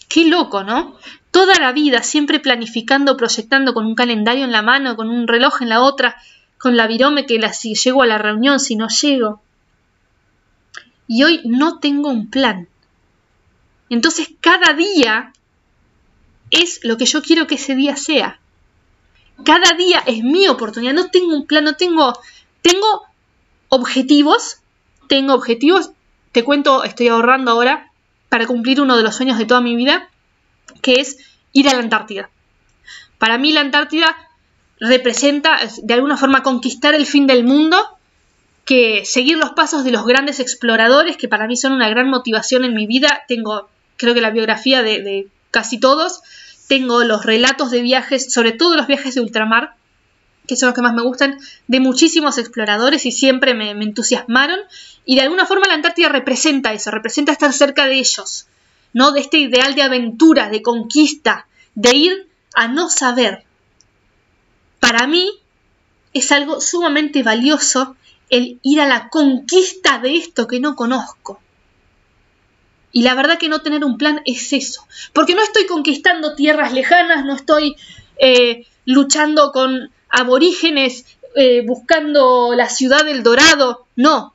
Qué 0.09 0.27
loco, 0.27 0.65
¿no? 0.65 0.99
Toda 1.33 1.59
la 1.59 1.73
vida 1.73 2.03
siempre 2.03 2.39
planificando, 2.39 3.17
proyectando 3.17 3.75
con 3.75 3.87
un 3.87 3.95
calendario 3.95 4.45
en 4.45 4.53
la 4.53 4.63
mano, 4.63 4.97
con 4.97 5.09
un 5.09 5.27
reloj 5.27 5.63
en 5.63 5.71
la 5.71 5.81
otra, 5.81 6.17
con 6.59 6.77
la 6.77 6.87
virome 6.87 7.27
que 7.27 7.41
si 7.53 7.75
llego 7.75 8.03
a 8.03 8.07
la 8.07 8.19
reunión, 8.19 8.61
si 8.61 8.77
no 8.77 8.89
llego. 8.89 9.41
Y 11.09 11.25
hoy 11.25 11.41
no 11.45 11.79
tengo 11.81 12.11
un 12.11 12.31
plan. 12.31 12.69
Entonces 13.89 14.29
cada 14.41 14.75
día 14.75 15.33
es 16.51 16.81
lo 16.85 16.99
que 16.99 17.07
yo 17.07 17.23
quiero 17.23 17.47
que 17.47 17.55
ese 17.55 17.75
día 17.75 17.97
sea. 17.97 18.39
Cada 19.43 19.75
día 19.75 20.03
es 20.07 20.23
mi 20.23 20.47
oportunidad. 20.49 20.93
No 20.93 21.11
tengo 21.11 21.35
un 21.35 21.47
plan, 21.47 21.65
no 21.65 21.77
tengo... 21.77 22.13
Tengo 22.61 23.03
objetivos. 23.69 24.59
Tengo 25.09 25.35
objetivos. 25.35 25.91
Te 26.31 26.45
cuento, 26.45 26.85
estoy 26.85 27.09
ahorrando 27.09 27.51
ahora 27.51 27.91
para 28.29 28.47
cumplir 28.47 28.81
uno 28.81 28.97
de 28.97 29.03
los 29.03 29.17
sueños 29.17 29.39
de 29.39 29.45
toda 29.47 29.61
mi 29.61 29.77
vida, 29.77 30.09
que 30.81 31.01
es 31.01 31.19
ir 31.53 31.69
a 31.69 31.75
la 31.75 31.81
Antártida. 31.81 32.31
Para 33.19 33.39
mí 33.39 33.53
la 33.53 33.61
Antártida 33.61 34.17
representa 34.81 35.61
de 35.83 35.95
alguna 35.95 36.17
forma 36.17 36.43
conquistar 36.43 36.95
el 36.95 37.07
fin 37.07 37.27
del 37.27 37.45
mundo, 37.45 37.79
que 38.65 39.05
seguir 39.05 39.37
los 39.39 39.51
pasos 39.51 39.85
de 39.85 39.93
los 39.93 40.05
grandes 40.05 40.41
exploradores, 40.41 41.17
que 41.17 41.29
para 41.29 41.47
mí 41.47 41.57
son 41.57 41.73
una 41.73 41.89
gran 41.89 42.09
motivación 42.09 42.65
en 42.65 42.75
mi 42.75 42.87
vida. 42.87 43.23
Tengo, 43.29 43.69
creo 43.97 44.15
que 44.15 44.21
la 44.21 44.31
biografía 44.31 44.83
de, 44.83 45.29
casi 45.51 45.79
todos, 45.79 46.23
tengo 46.67 47.05
los 47.05 47.25
relatos 47.25 47.71
de 47.71 47.83
viajes, 47.83 48.33
sobre 48.33 48.53
todo 48.53 48.77
los 48.77 48.87
viajes 48.87 49.15
de 49.15 49.21
ultramar, 49.21 49.75
que 50.49 50.57
son 50.57 50.69
los 50.69 50.75
que 50.75 50.83
más 50.83 50.95
me 50.95 51.03
gustan, 51.03 51.39
de 51.69 51.79
muchísimos 51.79 52.39
exploradores 52.39 53.07
y 53.07 53.13
siempre 53.13 53.55
me, 53.55 53.75
me, 53.75 53.85
entusiasmaron. 53.85 54.59
Y 55.05 55.15
de 55.15 55.23
alguna 55.23 55.47
forma 55.47 55.69
la 55.69 55.75
Antártida 55.75 56.09
representa 56.09 56.73
eso, 56.73 56.91
representa 56.91 57.31
estar 57.31 57.53
cerca 57.53 57.87
de 57.87 57.99
ellos, 57.99 58.47
¿no? 58.93 59.13
De 59.13 59.21
este 59.21 59.39
ideal 59.39 59.75
de 59.75 59.83
aventura, 59.83 60.49
de 60.49 60.63
conquista, 60.63 61.47
de 61.75 61.97
ir 61.97 62.29
a 62.55 62.69
no 62.69 62.91
saber. 62.91 63.45
Para 64.81 65.07
mí 65.07 65.31
es 66.13 66.33
algo 66.33 66.61
sumamente 66.61 67.23
valioso 67.23 67.97
el 68.31 68.59
ir 68.63 68.81
a 68.81 68.87
la 68.87 69.09
conquista 69.09 69.99
de 69.99 70.17
esto 70.17 70.47
que 70.47 70.61
no 70.61 70.75
conozco. 70.75 71.41
Y 72.91 73.03
la 73.03 73.15
verdad 73.15 73.39
que 73.39 73.49
no 73.49 73.61
tener 73.61 73.85
un 73.85 73.97
plan 73.97 74.21
es 74.25 74.53
eso. 74.53 74.87
Porque 75.13 75.35
no 75.35 75.43
estoy 75.43 75.67
conquistando 75.67 76.35
tierras 76.35 76.73
lejanas, 76.73 77.25
no 77.25 77.35
estoy 77.35 77.77
eh, 78.19 78.67
luchando 78.85 79.53
con 79.53 79.91
aborígenes, 80.09 81.07
eh, 81.35 81.63
buscando 81.67 82.55
la 82.55 82.69
ciudad 82.69 83.05
del 83.05 83.23
dorado. 83.23 83.87
No. 83.97 84.35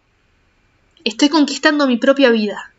Estoy 1.03 1.29
conquistando 1.29 1.87
mi 1.87 1.97
propia 1.97 2.31
vida. 2.31 2.71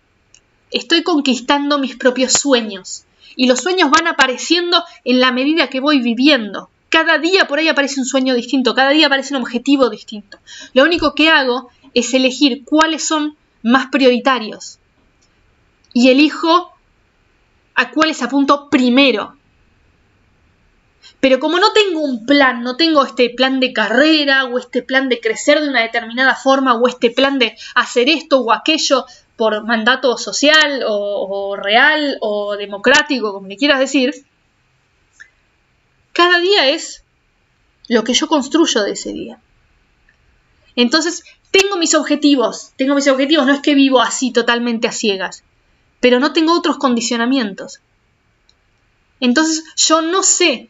Estoy 0.70 1.02
conquistando 1.02 1.78
mis 1.78 1.96
propios 1.96 2.32
sueños. 2.32 3.04
Y 3.36 3.46
los 3.46 3.60
sueños 3.60 3.90
van 3.90 4.06
apareciendo 4.06 4.82
en 5.04 5.20
la 5.20 5.32
medida 5.32 5.68
que 5.68 5.80
voy 5.80 6.00
viviendo. 6.00 6.70
Cada 6.88 7.18
día 7.18 7.46
por 7.46 7.58
ahí 7.58 7.68
aparece 7.68 8.00
un 8.00 8.06
sueño 8.06 8.34
distinto, 8.34 8.74
cada 8.74 8.90
día 8.90 9.06
aparece 9.06 9.34
un 9.34 9.42
objetivo 9.42 9.90
distinto. 9.90 10.38
Lo 10.72 10.84
único 10.84 11.14
que 11.14 11.28
hago 11.28 11.70
es 11.94 12.14
elegir 12.14 12.64
cuáles 12.64 13.06
son 13.06 13.36
más 13.62 13.88
prioritarios 13.88 14.78
y 15.92 16.10
elijo 16.10 16.72
a 17.74 17.90
cuáles 17.90 18.22
apunto 18.22 18.70
primero. 18.70 19.36
Pero 21.20 21.40
como 21.40 21.58
no 21.58 21.72
tengo 21.72 22.00
un 22.00 22.26
plan, 22.26 22.62
no 22.62 22.76
tengo 22.76 23.04
este 23.04 23.30
plan 23.30 23.60
de 23.60 23.72
carrera 23.72 24.44
o 24.44 24.58
este 24.58 24.82
plan 24.82 25.08
de 25.08 25.20
crecer 25.20 25.60
de 25.60 25.68
una 25.68 25.82
determinada 25.82 26.34
forma 26.34 26.74
o 26.74 26.86
este 26.86 27.10
plan 27.10 27.38
de 27.38 27.56
hacer 27.74 28.08
esto 28.08 28.40
o 28.40 28.52
aquello 28.52 29.04
por 29.38 29.64
mandato 29.64 30.18
social 30.18 30.84
o, 30.86 31.56
real 31.56 32.18
o 32.20 32.56
democrático, 32.56 33.32
como 33.32 33.48
le 33.48 33.56
quieras 33.56 33.78
decir, 33.78 34.12
cada 36.12 36.38
día 36.40 36.68
es 36.68 37.02
lo 37.88 38.04
que 38.04 38.12
yo 38.12 38.28
construyo 38.28 38.82
de 38.82 38.92
ese 38.92 39.14
día. 39.14 39.40
Entonces, 40.76 41.24
tengo 41.50 41.78
mis 41.78 41.94
objetivos, 41.94 42.72
tengo 42.76 42.94
mis 42.94 43.08
objetivos, 43.08 43.46
no 43.46 43.54
es 43.54 43.60
que 43.60 43.74
vivo 43.74 44.02
así 44.02 44.30
totalmente 44.30 44.86
a 44.86 44.92
ciegas 44.92 45.42
pero 46.00 46.20
no 46.20 46.32
tengo 46.32 46.56
otros 46.56 46.78
condicionamientos. 46.78 47.80
Entonces 49.20 49.64
yo 49.76 50.02
no 50.02 50.22
sé 50.22 50.68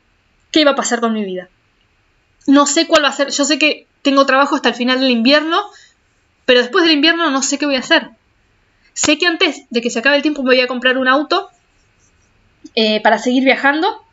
qué 0.51 0.65
va 0.65 0.73
a 0.73 0.77
pasar 0.77 1.01
con 1.01 1.13
mi 1.13 1.25
vida. 1.25 1.49
No 2.47 2.67
sé 2.67 2.87
cuál 2.87 3.05
va 3.05 3.09
a 3.09 3.13
ser. 3.13 3.31
Yo 3.31 3.45
sé 3.45 3.59
que 3.59 3.87
tengo 4.03 4.25
trabajo 4.25 4.57
hasta 4.57 4.71
el 4.71 4.75
final 4.75 5.01
del 5.01 5.11
invierno, 5.11 5.63
pero 6.47 6.61
después 6.61 6.85
del 6.85 6.95
invierno 6.95 7.31
no 7.31 7.43
sé 7.43 7.59
qué 7.59 7.67
voy 7.67 7.77
a 7.77 7.81
hacer. 7.81 8.11
Sé 8.99 9.19
que 9.19 9.27
antes 9.27 9.63
de 9.71 9.81
que 9.81 9.91
se 9.91 10.01
acabe 10.01 10.17
el 10.17 10.23
tiempo 10.23 10.43
me 10.43 10.51
voy 10.51 10.61
a 10.61 10.67
comprar 10.67 10.99
un 10.99 11.09
auto 11.09 11.49
eh, 12.75 13.01
para 13.03 13.19
seguir 13.19 13.45
viajando, 13.45 14.05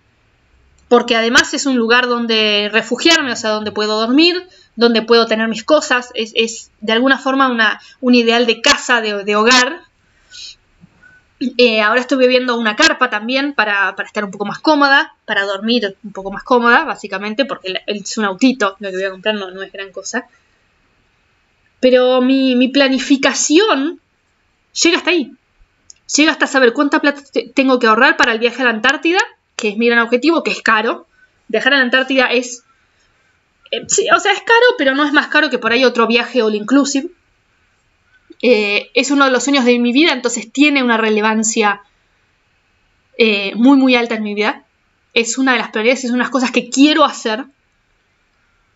porque 0.87 1.15
además 1.15 1.53
es 1.53 1.65
un 1.65 1.75
lugar 1.75 2.07
donde 2.07 2.69
refugiarme, 2.71 3.31
o 3.31 3.35
sea, 3.35 3.51
donde 3.51 3.71
puedo 3.71 3.99
dormir, 3.99 4.47
donde 4.75 5.01
puedo 5.01 5.25
tener 5.25 5.47
mis 5.47 5.63
cosas, 5.63 6.11
es, 6.13 6.71
de 6.81 6.93
alguna 6.93 7.17
forma 7.17 7.49
una, 7.49 7.81
un 8.01 8.15
ideal 8.15 8.45
de 8.45 8.61
casa, 8.61 9.01
de 9.01 9.35
hogar, 9.35 9.85
eh, 11.57 11.81
ahora 11.81 11.99
estoy 11.99 12.27
viendo 12.27 12.57
una 12.57 12.77
carpa 12.77 13.09
también 13.09 13.53
para, 13.53 13.93
estar 14.05 14.23
un 14.23 14.31
poco 14.31 14.45
más 14.45 14.59
cómoda, 14.59 15.15
para 15.25 15.43
dormir 15.43 15.97
un 16.03 16.13
poco 16.13 16.31
más 16.31 16.43
cómoda, 16.43 16.85
básicamente, 16.85 17.43
porque 17.43 17.73
es 17.87 18.17
un 18.17 18.25
autito 18.25 18.77
lo 18.79 18.89
que 18.89 18.95
voy 18.95 19.05
a 19.05 19.11
comprar, 19.11 19.35
no, 19.35 19.61
es 19.61 19.71
gran 19.71 19.91
cosa. 19.91 20.27
Pero 21.81 22.21
mi, 22.21 22.67
planificación 22.69 23.99
llega 24.83 24.97
hasta 24.97 25.11
ahí. 25.11 25.31
Llega 26.15 26.31
hasta 26.31 26.47
saber 26.47 26.73
cuánta 26.73 26.99
plata 26.99 27.21
tengo 27.53 27.79
que 27.79 27.87
ahorrar 27.87 28.17
para 28.17 28.31
el 28.31 28.39
viaje 28.39 28.61
a 28.61 28.65
la 28.65 28.71
Antártida, 28.71 29.19
que 29.55 29.69
es 29.69 29.77
mi 29.77 29.87
gran 29.87 29.99
objetivo, 29.99 30.43
que 30.43 30.51
es 30.51 30.61
caro. 30.61 31.07
Viajar 31.47 31.73
a 31.73 31.77
la 31.77 31.83
Antártida 31.83 32.27
es... 32.27 32.63
Eh, 33.71 33.85
sí, 33.87 34.07
o 34.15 34.19
sea, 34.19 34.33
es 34.33 34.41
caro, 34.41 34.65
pero 34.77 34.93
no 34.93 35.03
es 35.03 35.13
más 35.13 35.27
caro 35.27 35.49
que 35.49 35.57
por 35.57 35.71
ahí 35.71 35.83
otro 35.83 36.05
viaje 36.05 36.43
all 36.43 36.55
inclusive. 36.55 37.09
Eh, 38.41 38.91
es 38.93 39.09
uno 39.11 39.25
de 39.25 39.31
los 39.31 39.43
sueños 39.43 39.65
de 39.65 39.79
mi 39.79 39.91
vida, 39.91 40.13
entonces 40.13 40.51
tiene 40.51 40.83
una 40.83 40.97
relevancia 40.97 41.81
eh, 43.17 43.53
muy, 43.55 43.77
muy 43.77 43.95
alta 43.95 44.15
en 44.15 44.23
mi 44.23 44.35
vida. 44.35 44.65
Es 45.13 45.37
una 45.37 45.53
de 45.53 45.59
las 45.59 45.69
prioridades, 45.69 46.03
es 46.03 46.11
una 46.11 46.19
de 46.19 46.25
las 46.25 46.31
cosas 46.31 46.51
que 46.51 46.69
quiero 46.69 47.05
hacer. 47.05 47.45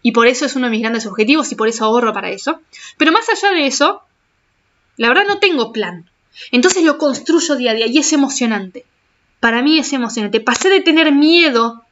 Y 0.01 0.13
por 0.13 0.27
eso 0.27 0.45
es 0.45 0.55
uno 0.55 0.67
de 0.67 0.71
mis 0.71 0.81
grandes 0.81 1.05
objetivos 1.05 1.51
y 1.51 1.55
por 1.55 1.67
eso 1.67 1.85
ahorro 1.85 2.13
para 2.13 2.29
eso. 2.29 2.61
Pero 2.97 3.11
más 3.11 3.27
allá 3.29 3.53
de 3.53 3.67
eso, 3.67 4.01
la 4.99 5.07
verdad 5.07 5.23
no 5.27 5.39
tengo 5.39 5.71
plan. 5.71 6.09
Entonces 6.51 6.83
lo 6.83 6.97
construyo 6.97 7.55
día 7.55 7.71
a 7.71 7.73
día 7.73 7.87
y 7.87 7.97
es 7.97 8.13
emocionante. 8.13 8.85
Para 9.39 9.61
mí 9.61 9.79
es 9.79 9.91
emocionante. 9.93 10.41
Pasé 10.41 10.69
de 10.69 10.81
tener 10.81 11.11
miedo 11.13 11.83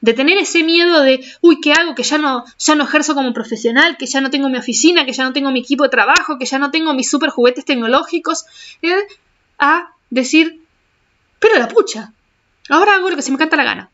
de 0.00 0.12
tener 0.12 0.38
ese 0.38 0.62
miedo 0.62 1.02
de, 1.02 1.24
uy, 1.40 1.60
¿qué 1.60 1.72
hago? 1.72 1.94
Que 1.94 2.02
ya 2.02 2.18
no, 2.18 2.44
ya 2.58 2.74
no 2.74 2.84
ejerzo 2.84 3.14
como 3.14 3.32
profesional, 3.32 3.96
que 3.96 4.06
ya 4.06 4.20
no 4.20 4.30
tengo 4.30 4.48
mi 4.48 4.58
oficina, 4.58 5.04
que 5.04 5.12
ya 5.12 5.24
no 5.24 5.32
tengo 5.32 5.50
mi 5.50 5.60
equipo 5.60 5.84
de 5.84 5.90
trabajo, 5.90 6.38
que 6.38 6.46
ya 6.46 6.58
no 6.58 6.70
tengo 6.70 6.94
mis 6.94 7.10
super 7.10 7.30
juguetes 7.30 7.64
tecnológicos, 7.64 8.44
eh, 8.82 8.94
a 9.58 9.92
decir, 10.10 10.62
pero 11.40 11.58
la 11.58 11.68
pucha, 11.68 12.12
ahora 12.68 12.94
hago 12.94 13.10
lo 13.10 13.16
que 13.16 13.22
se 13.22 13.32
me 13.32 13.38
canta 13.38 13.56
la 13.56 13.64
gana. 13.64 13.90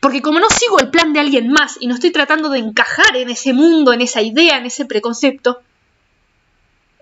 Porque 0.00 0.20
como 0.20 0.40
no 0.40 0.48
sigo 0.50 0.78
el 0.78 0.90
plan 0.90 1.12
de 1.12 1.20
alguien 1.20 1.48
más 1.48 1.76
y 1.80 1.86
no 1.86 1.94
estoy 1.94 2.12
tratando 2.12 2.50
de 2.50 2.58
encajar 2.58 3.16
en 3.16 3.30
ese 3.30 3.52
mundo, 3.52 3.92
en 3.92 4.00
esa 4.00 4.20
idea, 4.20 4.58
en 4.58 4.66
ese 4.66 4.84
preconcepto, 4.84 5.62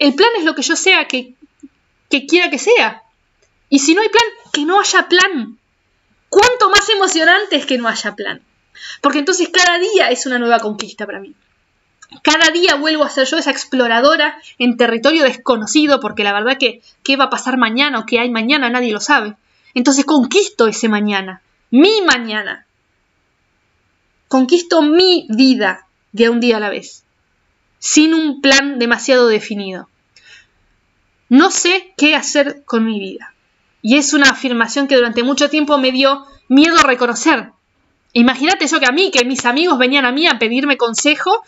el 0.00 0.14
plan 0.14 0.30
es 0.38 0.45
lo 0.45 0.54
que 0.54 0.62
yo 0.62 0.75
sea 0.75 1.07
que, 1.07 1.35
que 2.09 2.26
quiera 2.26 2.50
que 2.50 2.59
sea. 2.59 3.02
Y 3.69 3.78
si 3.78 3.95
no 3.95 4.00
hay 4.00 4.09
plan, 4.09 4.25
que 4.52 4.64
no 4.64 4.80
haya 4.80 5.09
plan. 5.09 5.59
¿Cuánto 6.30 6.71
más 6.71 6.88
emocionante 6.88 7.57
es 7.57 7.66
que 7.66 7.76
no 7.76 7.87
haya 7.87 8.16
plan? 8.16 8.40
Porque 9.02 9.19
entonces 9.19 9.50
cada 9.50 9.78
día 9.78 10.09
es 10.09 10.25
una 10.25 10.38
nueva 10.38 10.59
conquista 10.59 11.04
para 11.04 11.21
mí. 11.21 11.35
Cada 12.23 12.50
día 12.50 12.76
vuelvo 12.76 13.04
a 13.04 13.11
ser 13.11 13.28
yo 13.28 13.37
esa 13.37 13.50
exploradora 13.50 14.40
en 14.59 14.78
territorio 14.78 15.23
desconocido, 15.23 16.00
porque 16.00 16.25
la 16.25 16.33
verdad 16.33 16.57
que 16.59 16.80
qué 17.02 17.16
va 17.16 17.25
a 17.25 17.30
pasar 17.30 17.59
mañana 17.59 17.99
o 17.99 18.07
qué 18.07 18.19
hay 18.19 18.30
mañana 18.30 18.71
nadie 18.71 18.92
lo 18.92 19.00
sabe. 19.00 19.37
Entonces 19.75 20.07
conquisto 20.07 20.66
ese 20.66 20.88
mañana, 20.88 21.42
mi 21.71 22.00
mañana. 22.00 22.64
Conquisto 24.28 24.80
mi 24.80 25.26
vida 25.28 25.87
de 26.12 26.30
un 26.30 26.40
día 26.40 26.57
a 26.57 26.61
la 26.61 26.71
vez, 26.71 27.04
sin 27.78 28.14
un 28.14 28.40
plan 28.40 28.78
demasiado 28.78 29.28
definido. 29.28 29.89
No 31.30 31.50
sé 31.50 31.94
qué 31.96 32.14
hacer 32.14 32.64
con 32.64 32.84
mi 32.84 32.99
vida. 32.99 33.32
Y 33.82 33.96
es 33.96 34.12
una 34.12 34.30
afirmación 34.30 34.88
que 34.88 34.96
durante 34.96 35.22
mucho 35.22 35.49
tiempo 35.49 35.78
me 35.78 35.92
dio 35.92 36.26
miedo 36.49 36.76
a 36.78 36.82
reconocer. 36.82 37.52
Imagínate 38.12 38.66
yo 38.66 38.80
que 38.80 38.87
a 38.87 38.92
mí, 38.92 39.12
que 39.12 39.25
mis 39.25 39.46
amigos 39.46 39.78
venían 39.78 40.04
a 40.04 40.12
mí 40.12 40.26
a 40.26 40.40
pedirme 40.40 40.76
consejo 40.76 41.42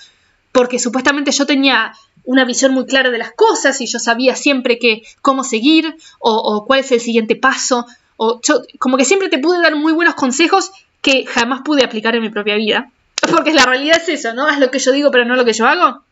porque 0.52 0.78
supuestamente 0.78 1.32
yo 1.32 1.46
tenía 1.46 1.92
una 2.24 2.44
visión 2.44 2.72
muy 2.72 2.86
clara 2.86 3.10
de 3.10 3.18
las 3.18 3.32
cosas 3.32 3.80
y 3.80 3.86
yo 3.86 3.98
sabía 3.98 4.36
siempre 4.36 4.78
que 4.78 5.02
cómo 5.20 5.42
seguir 5.42 5.96
o, 6.20 6.64
cuál 6.64 6.80
es 6.80 6.92
el 6.92 7.00
siguiente 7.00 7.34
paso. 7.34 7.84
O 8.16 8.40
yo, 8.40 8.62
como 8.78 8.96
que 8.96 9.04
siempre 9.04 9.28
te 9.28 9.38
pude 9.38 9.60
dar 9.60 9.74
muy 9.74 9.92
buenos 9.92 10.14
consejos 10.14 10.70
que 11.00 11.26
jamás 11.26 11.62
pude 11.62 11.84
aplicar 11.84 12.14
en 12.14 12.22
mi 12.22 12.30
propia 12.30 12.54
vida. 12.54 12.88
Porque 13.28 13.52
la 13.52 13.64
realidad 13.64 13.96
es 13.96 14.08
eso, 14.08 14.32
¿no? 14.32 14.48
Es 14.48 14.60
lo 14.60 14.70
que 14.70 14.78
yo 14.78 14.92
digo, 14.92 15.10
pero 15.10 15.24
no 15.24 15.34
lo 15.34 15.44
que 15.44 15.52
yo 15.52 15.66
hago. 15.66 16.04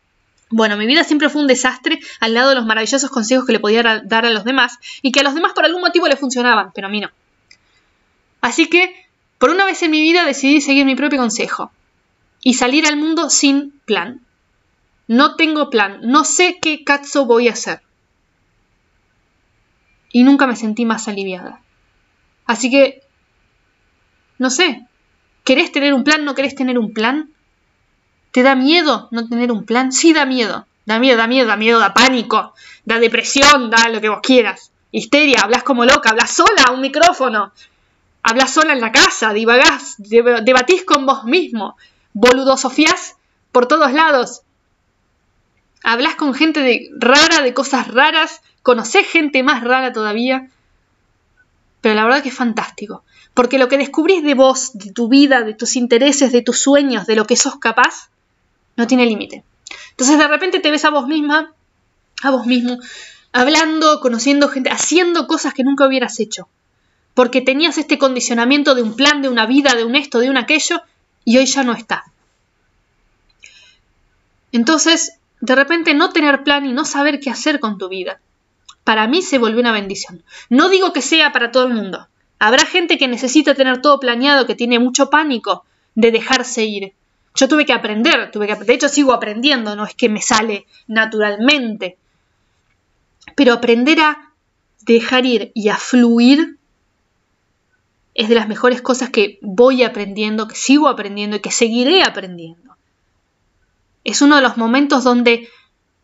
Bueno, 0.51 0.75
mi 0.75 0.85
vida 0.85 1.03
siempre 1.05 1.29
fue 1.29 1.41
un 1.41 1.47
desastre 1.47 1.99
al 2.19 2.33
lado 2.33 2.49
de 2.49 2.55
los 2.55 2.65
maravillosos 2.65 3.09
consejos 3.09 3.45
que 3.45 3.53
le 3.53 3.59
podía 3.59 4.01
dar 4.03 4.25
a 4.25 4.29
los 4.29 4.43
demás 4.43 4.77
y 5.01 5.11
que 5.11 5.21
a 5.21 5.23
los 5.23 5.33
demás 5.33 5.53
por 5.53 5.65
algún 5.65 5.81
motivo 5.81 6.07
le 6.07 6.17
funcionaban, 6.17 6.71
pero 6.75 6.87
a 6.87 6.89
mí 6.89 6.99
no. 6.99 7.09
Así 8.41 8.67
que, 8.67 8.93
por 9.37 9.49
una 9.49 9.65
vez 9.65 9.81
en 9.81 9.91
mi 9.91 10.01
vida 10.01 10.25
decidí 10.25 10.59
seguir 10.59 10.85
mi 10.85 10.95
propio 10.95 11.19
consejo 11.19 11.71
y 12.41 12.55
salir 12.55 12.85
al 12.85 12.97
mundo 12.97 13.29
sin 13.29 13.71
plan. 13.85 14.21
No 15.07 15.35
tengo 15.35 15.69
plan, 15.69 15.99
no 16.03 16.25
sé 16.25 16.59
qué 16.61 16.83
cazzo 16.83 17.25
voy 17.25 17.47
a 17.47 17.53
hacer. 17.53 17.81
Y 20.11 20.23
nunca 20.23 20.47
me 20.47 20.55
sentí 20.55 20.85
más 20.85 21.07
aliviada. 21.07 21.61
Así 22.45 22.69
que, 22.69 23.03
no 24.37 24.49
sé, 24.49 24.85
¿querés 25.45 25.71
tener 25.71 25.93
un 25.93 26.03
plan? 26.03 26.25
¿No 26.25 26.35
querés 26.35 26.55
tener 26.55 26.77
un 26.77 26.93
plan? 26.93 27.30
¿Te 28.31 28.43
da 28.43 28.55
miedo 28.55 29.07
no 29.11 29.27
tener 29.27 29.51
un 29.51 29.65
plan? 29.65 29.91
Sí, 29.91 30.13
da 30.13 30.25
miedo. 30.25 30.65
Da 30.85 30.99
miedo, 30.99 31.17
da 31.17 31.27
miedo, 31.27 31.47
da 31.47 31.57
miedo, 31.57 31.79
da 31.79 31.93
pánico, 31.93 32.53
da 32.85 32.99
depresión, 32.99 33.69
da 33.69 33.89
lo 33.89 34.01
que 34.01 34.09
vos 34.09 34.19
quieras. 34.21 34.71
Histeria, 34.91 35.41
hablas 35.43 35.63
como 35.63 35.85
loca, 35.85 36.09
hablas 36.09 36.31
sola 36.31 36.63
a 36.67 36.71
un 36.71 36.81
micrófono, 36.81 37.53
hablas 38.23 38.51
sola 38.51 38.73
en 38.73 38.81
la 38.81 38.91
casa, 38.91 39.31
divagás, 39.31 39.95
debatís 39.97 40.83
con 40.83 41.05
vos 41.05 41.23
mismo, 41.23 41.77
boludosofías 42.13 43.15
por 43.51 43.67
todos 43.67 43.93
lados. 43.93 44.41
Hablas 45.83 46.15
con 46.15 46.33
gente 46.33 46.61
de, 46.61 46.89
rara, 46.97 47.41
de 47.41 47.53
cosas 47.53 47.87
raras, 47.87 48.41
conocés 48.63 49.07
gente 49.07 49.43
más 49.43 49.63
rara 49.63 49.93
todavía. 49.93 50.49
Pero 51.79 51.95
la 51.95 52.03
verdad 52.03 52.21
que 52.21 52.29
es 52.29 52.35
fantástico, 52.35 53.03
porque 53.33 53.57
lo 53.57 53.67
que 53.67 53.77
descubrís 53.77 54.23
de 54.23 54.35
vos, 54.35 54.71
de 54.73 54.91
tu 54.91 55.07
vida, 55.07 55.41
de 55.41 55.53
tus 55.53 55.75
intereses, 55.75 56.31
de 56.31 56.41
tus 56.41 56.61
sueños, 56.61 57.07
de 57.07 57.15
lo 57.15 57.25
que 57.25 57.35
sos 57.35 57.55
capaz, 57.55 58.10
no 58.75 58.87
tiene 58.87 59.05
límite. 59.05 59.43
Entonces 59.91 60.17
de 60.17 60.27
repente 60.27 60.59
te 60.59 60.71
ves 60.71 60.85
a 60.85 60.89
vos 60.89 61.07
misma, 61.07 61.53
a 62.23 62.31
vos 62.31 62.45
mismo, 62.45 62.77
hablando, 63.31 63.99
conociendo 63.99 64.49
gente, 64.49 64.69
haciendo 64.69 65.27
cosas 65.27 65.53
que 65.53 65.63
nunca 65.63 65.87
hubieras 65.87 66.19
hecho. 66.19 66.47
Porque 67.13 67.41
tenías 67.41 67.77
este 67.77 67.97
condicionamiento 67.97 68.73
de 68.73 68.83
un 68.83 68.95
plan, 68.95 69.21
de 69.21 69.29
una 69.29 69.45
vida, 69.45 69.75
de 69.75 69.83
un 69.83 69.95
esto, 69.95 70.19
de 70.19 70.29
un 70.29 70.37
aquello, 70.37 70.81
y 71.25 71.37
hoy 71.37 71.45
ya 71.45 71.63
no 71.63 71.73
está. 71.73 72.05
Entonces, 74.51 75.13
de 75.39 75.55
repente 75.55 75.93
no 75.93 76.11
tener 76.11 76.43
plan 76.43 76.65
y 76.65 76.73
no 76.73 76.85
saber 76.85 77.19
qué 77.19 77.29
hacer 77.29 77.59
con 77.59 77.77
tu 77.77 77.89
vida, 77.89 78.19
para 78.83 79.07
mí 79.07 79.21
se 79.21 79.37
volvió 79.37 79.59
una 79.59 79.71
bendición. 79.71 80.23
No 80.49 80.69
digo 80.69 80.93
que 80.93 81.01
sea 81.01 81.31
para 81.31 81.51
todo 81.51 81.67
el 81.67 81.73
mundo. 81.73 82.07
Habrá 82.39 82.65
gente 82.65 82.97
que 82.97 83.07
necesita 83.07 83.53
tener 83.53 83.81
todo 83.81 83.99
planeado, 83.99 84.47
que 84.47 84.55
tiene 84.55 84.79
mucho 84.79 85.09
pánico 85.09 85.63
de 85.95 86.11
dejarse 86.11 86.65
ir. 86.65 86.93
Yo 87.35 87.47
tuve 87.47 87.65
que 87.65 87.73
aprender, 87.73 88.31
tuve 88.31 88.47
que, 88.47 88.55
de 88.55 88.73
hecho 88.73 88.89
sigo 88.89 89.13
aprendiendo, 89.13 89.75
no 89.75 89.85
es 89.85 89.95
que 89.95 90.09
me 90.09 90.21
sale 90.21 90.65
naturalmente. 90.87 91.97
Pero 93.35 93.53
aprender 93.53 93.99
a 94.01 94.33
dejar 94.81 95.25
ir 95.25 95.51
y 95.53 95.69
a 95.69 95.77
fluir 95.77 96.57
es 98.13 98.29
de 98.29 98.35
las 98.35 98.47
mejores 98.47 98.81
cosas 98.81 99.09
que 99.09 99.39
voy 99.41 99.83
aprendiendo, 99.83 100.47
que 100.47 100.55
sigo 100.55 100.89
aprendiendo 100.89 101.37
y 101.37 101.39
que 101.39 101.51
seguiré 101.51 102.03
aprendiendo. 102.03 102.75
Es 104.03 104.21
uno 104.21 104.35
de 104.35 104.41
los 104.41 104.57
momentos 104.57 105.03
donde 105.03 105.47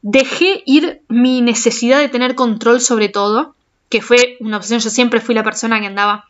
dejé 0.01 0.63
ir 0.65 1.01
mi 1.09 1.41
necesidad 1.41 1.99
de 1.99 2.09
tener 2.09 2.35
control 2.35 2.79
sobre 2.79 3.09
todo, 3.09 3.55
que 3.89 4.01
fue 4.01 4.37
una 4.39 4.57
opción, 4.57 4.79
yo 4.79 4.89
siempre 4.89 5.19
fui 5.19 5.35
la 5.35 5.43
persona 5.43 5.79
que 5.79 5.87
andaba 5.87 6.25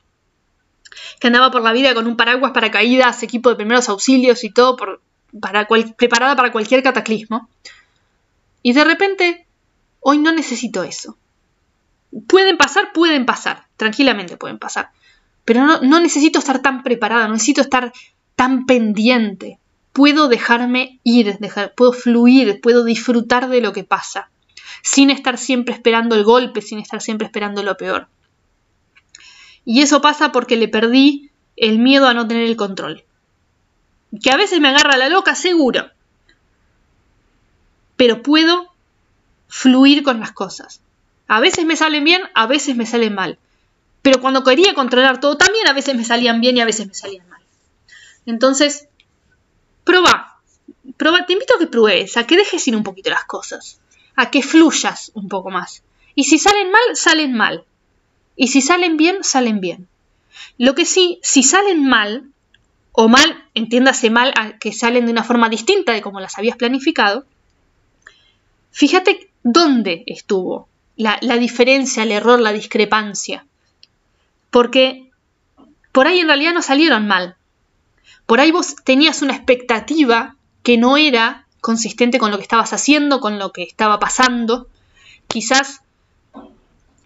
que 1.20 1.28
andaba 1.28 1.52
por 1.52 1.62
la 1.62 1.74
vida 1.74 1.94
con 1.94 2.08
un 2.08 2.16
paraguas, 2.16 2.52
para 2.52 2.72
caídas, 2.72 3.24
equipo 3.24 3.50
de 3.50 3.56
primeros 3.56 3.90
auxilios 3.90 4.44
y 4.44 4.52
todo 4.52 4.76
por, 4.76 5.02
para 5.40 5.68
preparada 5.98 6.36
para 6.36 6.52
cualquier 6.52 6.84
cataclismo. 6.84 7.50
Y 8.62 8.74
de 8.74 8.84
repente, 8.84 9.48
hoy 10.00 10.18
no 10.20 10.32
necesito 10.32 10.84
eso. 10.84 11.18
Pueden 12.28 12.58
pasar, 12.58 12.94
pueden 12.94 13.26
pasar, 13.26 13.66
tranquilamente 13.76 14.38
pueden 14.38 14.60
pasar. 14.60 14.90
Pero 15.46 15.66
no, 15.66 15.82
no 15.82 16.00
necesito 16.00 16.40
estar 16.40 16.62
tan 16.62 16.84
preparada, 16.84 17.28
no 17.28 17.34
necesito 17.34 17.62
estar 17.62 17.94
tan 18.36 18.66
pendiente. 18.66 19.60
Puedo 19.94 20.28
dejarme 20.28 21.00
ir, 21.04 21.40
puedo 21.76 21.92
fluir, 21.92 22.62
puedo 22.62 22.84
disfrutar 22.84 23.50
de 23.50 23.62
lo 23.62 23.74
que 23.74 23.84
pasa, 23.84 24.30
sin 24.84 25.10
estar 25.10 25.38
siempre 25.38 25.74
esperando 25.74 26.16
el 26.16 26.24
golpe, 26.24 26.62
sin 26.62 26.80
estar 26.80 27.02
siempre 27.02 27.26
esperando 27.26 27.64
lo 27.64 27.78
peor. 27.78 28.08
Y 29.70 29.82
eso 29.82 30.00
pasa 30.00 30.32
porque 30.32 30.56
le 30.56 30.70
perdí 30.70 31.30
el 31.58 31.78
miedo 31.78 32.08
a 32.08 32.14
no 32.14 32.26
tener 32.26 32.44
el 32.44 32.56
control. 32.56 33.04
Que 34.24 34.32
a 34.32 34.38
veces 34.38 34.62
me 34.62 34.70
agarra 34.70 34.96
la 34.96 35.10
loca, 35.10 35.36
seguro. 35.36 35.92
Pero 37.98 38.22
puedo 38.24 38.72
fluir 39.50 40.04
con 40.04 40.22
las 40.22 40.32
cosas. 40.32 40.80
A 41.28 41.42
veces 41.42 41.66
me 41.66 41.76
salen 41.76 42.06
bien, 42.06 42.22
a 42.34 42.48
veces 42.48 42.78
me 42.78 42.86
salen 42.86 43.14
mal. 43.14 43.38
Pero 44.02 44.22
cuando 44.22 44.46
quería 44.46 44.74
controlar 44.74 45.20
todo, 45.20 45.36
también 45.36 45.68
a 45.68 45.74
veces 45.74 45.96
me 45.96 46.06
salían 46.06 46.40
bien 46.40 46.56
y 46.56 46.62
a 46.62 46.66
veces 46.66 46.88
me 46.88 46.94
salían 46.94 47.28
mal. 47.28 47.42
Entonces, 48.26 48.88
prueba. 49.84 50.40
Prueba, 50.96 51.26
te 51.26 51.34
invito 51.34 51.56
a 51.56 51.60
que 51.60 51.68
pruebes, 51.68 52.16
a 52.16 52.26
que 52.26 52.38
dejes 52.38 52.66
ir 52.70 52.76
un 52.78 52.84
poquito 52.84 53.10
las 53.10 53.26
cosas, 53.26 53.82
a 54.16 54.32
que 54.32 54.42
fluyas 54.42 55.12
un 55.14 55.28
poco 55.28 55.50
más. 55.50 55.84
Y 56.16 56.24
si 56.24 56.40
salen 56.40 56.72
mal, 56.72 56.96
salen 56.96 57.34
mal. 57.34 57.66
Y 58.38 58.48
si 58.48 58.62
salen 58.62 58.96
bien, 58.96 59.24
salen 59.24 59.60
bien. 59.60 59.90
Lo 60.58 60.76
que 60.76 60.86
sí, 60.86 61.20
si 61.24 61.44
salen 61.44 61.86
mal, 61.86 62.30
o 62.92 63.10
mal, 63.10 63.44
entiéndase 63.54 64.10
mal, 64.10 64.34
que 64.60 64.72
salen 64.72 65.06
de 65.06 65.12
una 65.12 65.24
forma 65.24 65.50
distinta 65.50 65.92
de 65.92 66.02
como 66.02 66.20
las 66.20 66.38
habías 66.38 66.56
planificado, 66.56 67.26
fíjate 68.72 69.30
dónde 69.44 70.04
estuvo 70.06 70.68
la, 70.96 71.18
la 71.22 71.38
diferencia, 71.38 72.04
el 72.04 72.12
error, 72.12 72.40
la 72.40 72.54
discrepancia. 72.54 73.46
Porque 74.52 75.10
por 75.92 76.08
ahí 76.08 76.20
en 76.20 76.28
realidad 76.28 76.54
no 76.54 76.62
salieron 76.62 77.08
mal. 77.08 77.36
Por 78.26 78.40
ahí 78.40 78.52
vos 78.52 78.76
tenías 78.84 79.22
una 79.22 79.36
expectativa 79.36 80.36
que 80.64 80.78
no 80.78 80.98
era 80.98 81.48
consistente 81.62 82.20
con 82.20 82.30
lo 82.30 82.38
que 82.38 82.44
estabas 82.44 82.74
haciendo, 82.74 83.20
con 83.20 83.40
lo 83.40 83.52
que 83.52 83.64
estaba 83.64 84.00
pasando. 84.00 84.68
Quizás 85.28 85.82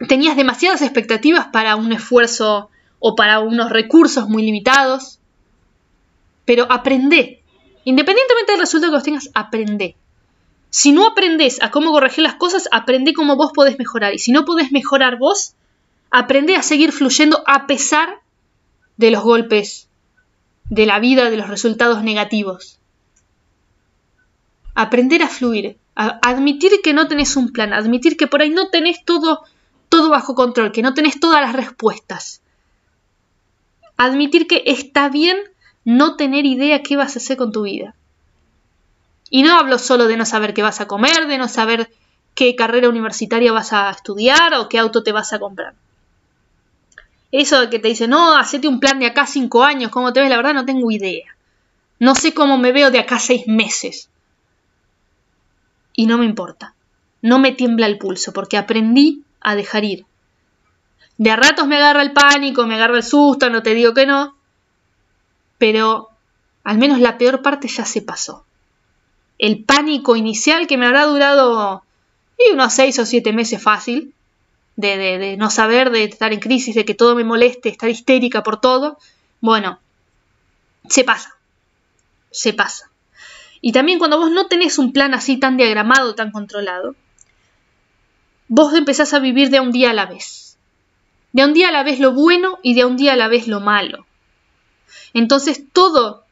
tenías 0.07 0.35
demasiadas 0.35 0.81
expectativas 0.81 1.47
para 1.47 1.75
un 1.75 1.91
esfuerzo 1.91 2.69
o 2.99 3.15
para 3.15 3.39
unos 3.39 3.69
recursos 3.69 4.27
muy 4.27 4.43
limitados. 4.43 5.19
Pero 6.45 6.67
aprende. 6.69 7.41
Independientemente 7.83 8.51
del 8.51 8.61
resultado 8.61 8.91
que 8.91 8.97
vos 8.97 9.03
tengas, 9.03 9.29
aprende. 9.33 9.95
Si 10.69 10.91
no 10.91 11.07
aprendes 11.07 11.61
a 11.61 11.71
cómo 11.71 11.91
corregir 11.91 12.23
las 12.23 12.35
cosas, 12.35 12.69
aprende 12.71 13.13
cómo 13.13 13.35
vos 13.35 13.51
podés 13.53 13.77
mejorar. 13.77 14.13
Y 14.13 14.19
si 14.19 14.31
no 14.31 14.45
podés 14.45 14.71
mejorar 14.71 15.17
vos, 15.17 15.55
aprende 16.11 16.55
a 16.55 16.63
seguir 16.63 16.91
fluyendo 16.91 17.43
a 17.47 17.67
pesar 17.67 18.21
de 18.97 19.11
los 19.11 19.23
golpes 19.23 19.89
de 20.69 20.85
la 20.85 20.99
vida, 20.99 21.29
de 21.29 21.37
los 21.37 21.49
resultados 21.49 22.03
negativos. 22.03 22.79
Aprender 24.73 25.23
a 25.23 25.27
fluir, 25.27 25.77
a 25.95 26.19
admitir 26.21 26.71
que 26.81 26.93
no 26.93 27.07
tenés 27.07 27.35
un 27.35 27.51
plan, 27.51 27.73
admitir 27.73 28.15
que 28.15 28.27
por 28.27 28.41
ahí 28.41 28.51
no 28.51 28.69
tenés 28.69 29.03
todo 29.03 29.43
todo 29.91 30.09
bajo 30.09 30.35
control, 30.35 30.71
que 30.71 30.81
no 30.81 30.93
tenés 30.93 31.19
todas 31.19 31.41
las 31.41 31.53
respuestas. 31.53 32.41
Admitir 33.97 34.47
que 34.47 34.63
está 34.65 35.09
bien 35.09 35.37
no 35.83 36.15
tener 36.15 36.45
idea 36.45 36.81
qué 36.81 36.95
vas 36.95 37.15
a 37.15 37.19
hacer 37.19 37.35
con 37.35 37.51
tu 37.51 37.63
vida. 37.63 37.93
Y 39.29 39.43
no 39.43 39.53
hablo 39.59 39.77
solo 39.77 40.07
de 40.07 40.15
no 40.15 40.25
saber 40.25 40.53
qué 40.53 40.61
vas 40.61 40.79
a 40.79 40.87
comer, 40.87 41.27
de 41.27 41.37
no 41.37 41.49
saber 41.49 41.91
qué 42.35 42.55
carrera 42.55 42.87
universitaria 42.87 43.51
vas 43.51 43.73
a 43.73 43.89
estudiar 43.91 44.53
o 44.53 44.69
qué 44.69 44.79
auto 44.79 45.03
te 45.03 45.11
vas 45.11 45.33
a 45.33 45.39
comprar. 45.39 45.75
Eso 47.33 47.59
de 47.59 47.69
que 47.69 47.79
te 47.79 47.89
dice, 47.89 48.07
no, 48.07 48.37
hacete 48.37 48.69
un 48.69 48.79
plan 48.79 48.97
de 48.97 49.07
acá 49.07 49.27
cinco 49.27 49.61
años, 49.61 49.91
¿cómo 49.91 50.13
te 50.13 50.21
ves? 50.21 50.29
La 50.29 50.37
verdad 50.37 50.53
no 50.53 50.63
tengo 50.63 50.89
idea. 50.89 51.35
No 51.99 52.15
sé 52.15 52.33
cómo 52.33 52.57
me 52.57 52.71
veo 52.71 52.91
de 52.91 52.99
acá 52.99 53.19
seis 53.19 53.45
meses. 53.45 54.09
Y 55.93 56.05
no 56.05 56.17
me 56.17 56.25
importa. 56.25 56.75
No 57.21 57.39
me 57.39 57.51
tiembla 57.51 57.87
el 57.87 57.97
pulso, 57.97 58.31
porque 58.31 58.57
aprendí 58.57 59.25
a 59.41 59.55
dejar 59.55 59.83
ir. 59.83 60.05
De 61.17 61.31
a 61.31 61.35
ratos 61.35 61.67
me 61.67 61.77
agarra 61.77 62.01
el 62.01 62.13
pánico, 62.13 62.65
me 62.65 62.75
agarra 62.75 62.97
el 62.97 63.03
susto, 63.03 63.49
no 63.49 63.61
te 63.61 63.73
digo 63.73 63.93
que 63.93 64.05
no, 64.05 64.35
pero 65.57 66.09
al 66.63 66.77
menos 66.77 66.99
la 66.99 67.17
peor 67.17 67.41
parte 67.41 67.67
ya 67.67 67.85
se 67.85 68.01
pasó. 68.01 68.45
El 69.37 69.63
pánico 69.63 70.15
inicial 70.15 70.67
que 70.67 70.77
me 70.77 70.85
habrá 70.85 71.05
durado 71.05 71.83
y 72.37 72.53
unos 72.53 72.73
seis 72.73 72.97
o 72.99 73.05
siete 73.05 73.33
meses 73.33 73.61
fácil, 73.61 74.13
de, 74.75 74.97
de, 74.97 75.17
de, 75.17 75.37
no 75.37 75.49
saber, 75.49 75.91
de 75.91 76.05
estar 76.05 76.33
en 76.33 76.39
crisis, 76.39 76.73
de 76.73 76.85
que 76.85 76.95
todo 76.95 77.15
me 77.15 77.23
moleste, 77.23 77.69
estar 77.69 77.89
histérica 77.89 78.41
por 78.41 78.59
todo, 78.59 78.97
bueno, 79.41 79.79
se 80.89 81.03
pasa, 81.03 81.35
se 82.31 82.53
pasa. 82.53 82.89
Y 83.61 83.71
también 83.71 83.99
cuando 83.99 84.17
vos 84.17 84.31
no 84.31 84.47
tenés 84.47 84.79
un 84.79 84.91
plan 84.91 85.13
así 85.13 85.37
tan 85.37 85.57
diagramado, 85.57 86.15
tan 86.15 86.31
controlado, 86.31 86.95
vos 88.51 88.73
empezás 88.73 89.13
a 89.13 89.19
vivir 89.19 89.49
de 89.49 89.61
un 89.61 89.71
día 89.71 89.91
a 89.91 89.93
la 89.93 90.05
vez. 90.05 90.57
De 91.31 91.45
un 91.45 91.53
día 91.53 91.69
a 91.69 91.71
la 91.71 91.83
vez 91.83 92.01
lo 92.01 92.11
bueno 92.11 92.59
y 92.61 92.73
de 92.73 92.83
un 92.83 92.97
día 92.97 93.13
a 93.13 93.15
la 93.15 93.29
vez 93.29 93.47
lo 93.47 93.61
malo. 93.61 94.05
Entonces 95.13 95.63
todo, 95.71 96.25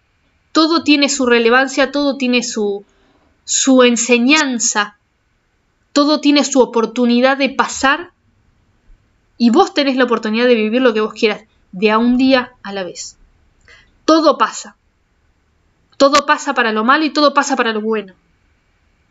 todo 0.51 0.84
tiene 0.84 1.08
su 1.08 1.25
relevancia, 1.25 1.93
todo 1.93 2.17
tiene 2.17 2.43
su, 2.43 2.84
su 3.45 3.84
enseñanza, 3.84 4.97
todo 5.93 6.19
tiene 6.19 6.43
su 6.43 6.60
oportunidad 6.60 7.38
de 7.38 7.51
pasar 7.51 8.12
y 9.38 9.49
vos 9.49 9.73
tenés 9.73 9.95
la 9.95 10.03
oportunidad 10.03 10.47
de 10.47 10.55
vivir 10.55 10.82
lo 10.82 10.93
que 10.93 10.99
vos 10.99 11.13
quieras, 11.13 11.45
de 11.71 11.89
a 11.89 11.97
un 11.97 12.17
día 12.17 12.51
a 12.63 12.73
la 12.73 12.84
vez. 12.84 13.17
Todo 14.03 14.38
pasa. 14.38 14.75
Todo 15.95 16.25
pasa 16.25 16.53
para 16.53 16.73
lo 16.73 16.84
malo 16.84 17.05
y 17.05 17.12
todo 17.12 17.34
pasa 17.34 17.55
para 17.55 17.71
lo 17.71 17.79
bueno. 17.79 18.13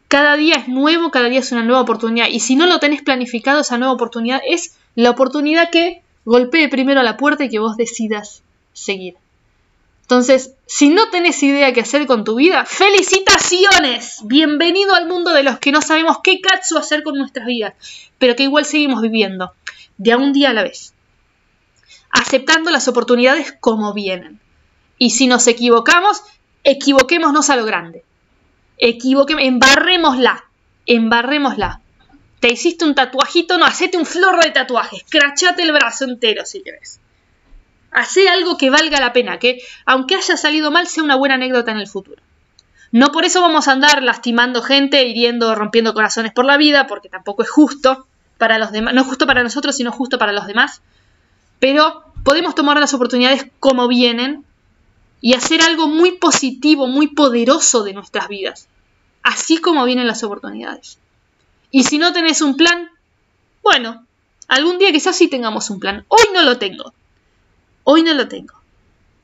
Cada 0.09 0.37
día 0.37 0.55
es 0.55 0.68
nuevo, 0.68 1.11
cada 1.11 1.29
día 1.29 1.40
es 1.40 1.53
una 1.53 1.62
nueva 1.62 1.83
oportunidad. 1.83 2.29
Y 2.29 2.40
si 2.40 2.57
no 2.57 2.66
lo 2.66 2.81
tenés 2.81 3.03
planificado, 3.03 3.61
esa 3.61 3.77
nueva 3.77 3.92
oportunidad 3.92 4.40
es 4.47 4.75
la 4.94 5.11
oportunidad 5.11 5.71
que 5.71 6.03
golpee 6.25 6.68
primero 6.68 7.01
a 7.01 7.05
la 7.05 7.18
puerta 7.18 7.44
y 7.44 7.51
que 7.51 7.59
vos 7.59 7.77
decidas 7.77 8.42
seguir. 8.73 9.16
Entonces, 10.03 10.55
si 10.64 10.88
no 10.88 11.11
tenés 11.11 11.42
idea 11.42 11.75
qué 11.75 11.83
hacer 11.83 12.07
con 12.07 12.25
tu 12.25 12.37
vida, 12.37 12.64
felicitaciones. 12.64 14.21
Bienvenido 14.25 14.94
al 14.94 15.07
mundo 15.07 15.33
de 15.35 15.42
los 15.42 15.59
que 15.59 15.73
no 15.73 15.83
sabemos 15.83 16.21
qué 16.25 16.40
cacho 16.40 16.79
hacer 16.79 17.03
con 17.03 17.18
nuestras 17.18 17.47
vidas, 17.47 17.75
pero 18.16 18.35
que 18.35 18.44
igual 18.44 18.64
seguimos 18.64 19.03
viviendo, 19.03 19.53
de 19.99 20.12
a 20.12 20.16
un 20.16 20.33
día 20.33 20.49
a 20.49 20.55
la 20.55 20.62
vez, 20.62 20.94
aceptando 22.11 22.71
las 22.71 22.88
oportunidades 22.88 23.55
como 23.61 23.92
vienen. 23.92 24.40
Y 24.97 25.11
si 25.11 25.27
nos 25.27 25.47
equivocamos, 25.47 26.23
equivoquémonos 26.64 27.51
a 27.51 27.57
lo 27.57 27.66
grande. 27.66 28.05
Equivoquemos, 28.79 29.43
embarrémosla, 29.45 30.45
embarrémosla. 30.87 31.81
Te 32.41 32.53
hiciste 32.53 32.85
un 32.85 32.95
tatuajito, 32.95 33.59
no, 33.59 33.64
hacete 33.64 33.99
un 33.99 34.07
flor 34.07 34.43
de 34.43 34.51
tatuajes, 34.51 35.05
crachate 35.09 35.62
el 35.62 35.73
brazo 35.73 36.05
entero 36.05 36.47
si 36.47 36.62
querés. 36.62 37.01
Hacé 37.91 38.29
algo 38.29 38.57
que 38.57 38.71
valga 38.71 39.01
la 39.01 39.12
pena, 39.12 39.38
que 39.38 39.61
aunque 39.87 40.14
haya 40.14 40.37
salido 40.37 40.71
mal, 40.71 40.87
sea 40.87 41.03
una 41.03 41.17
buena 41.17 41.35
anécdota 41.35 41.73
en 41.73 41.79
el 41.79 41.88
futuro. 41.88 42.23
No 42.93 43.09
por 43.09 43.25
eso 43.25 43.41
vamos 43.41 43.69
a 43.69 43.73
andar 43.73 44.03
lastimando 44.03 44.62
gente, 44.62 45.05
hiriendo, 45.05 45.55
rompiendo 45.55 45.95
corazones 45.95 46.33
por 46.33 46.45
la 46.45 46.57
vida, 46.57 46.87
porque 46.87 47.09
tampoco 47.09 47.43
es 47.43 47.51
justo 47.51 48.07
para 48.38 48.59
los 48.59 48.73
demás, 48.73 48.95
no 48.95 49.03
es 49.03 49.07
justo 49.07 49.27
para 49.27 49.43
nosotros, 49.43 49.77
sino 49.77 49.91
justo 49.93 50.19
para 50.19 50.33
los 50.33 50.47
demás. 50.47 50.81
Pero 51.59 52.05
podemos 52.25 52.55
tomar 52.55 52.79
las 52.79 52.95
oportunidades 52.95 53.47
como 53.59 53.88
vienen 53.88 54.45
y 55.20 55.35
hacer 55.35 55.62
algo 55.62 55.88
muy 55.88 56.12
positivo, 56.12 56.87
muy 56.87 57.09
poderoso 57.09 57.83
de 57.83 57.92
nuestras 57.92 58.28
vidas, 58.28 58.68
así 59.22 59.59
como 59.59 59.85
vienen 59.85 60.07
las 60.07 60.22
oportunidades. 60.22 60.98
Y 61.70 61.85
si 61.85 61.98
no 61.98 62.12
tenés 62.12 62.40
un 62.40 62.57
plan, 62.57 62.90
bueno, 63.62 64.07
algún 64.46 64.78
día 64.78 64.92
quizás 64.92 65.16
sí 65.16 65.28
tengamos 65.28 65.70
un 65.70 65.81
plan. 65.81 66.04
Hoy 66.09 66.24
no 66.33 66.42
lo 66.42 66.59
tengo. 66.59 66.92
Hoy 67.85 68.02
no 68.02 68.14
lo 68.14 68.28
tengo. 68.28 68.54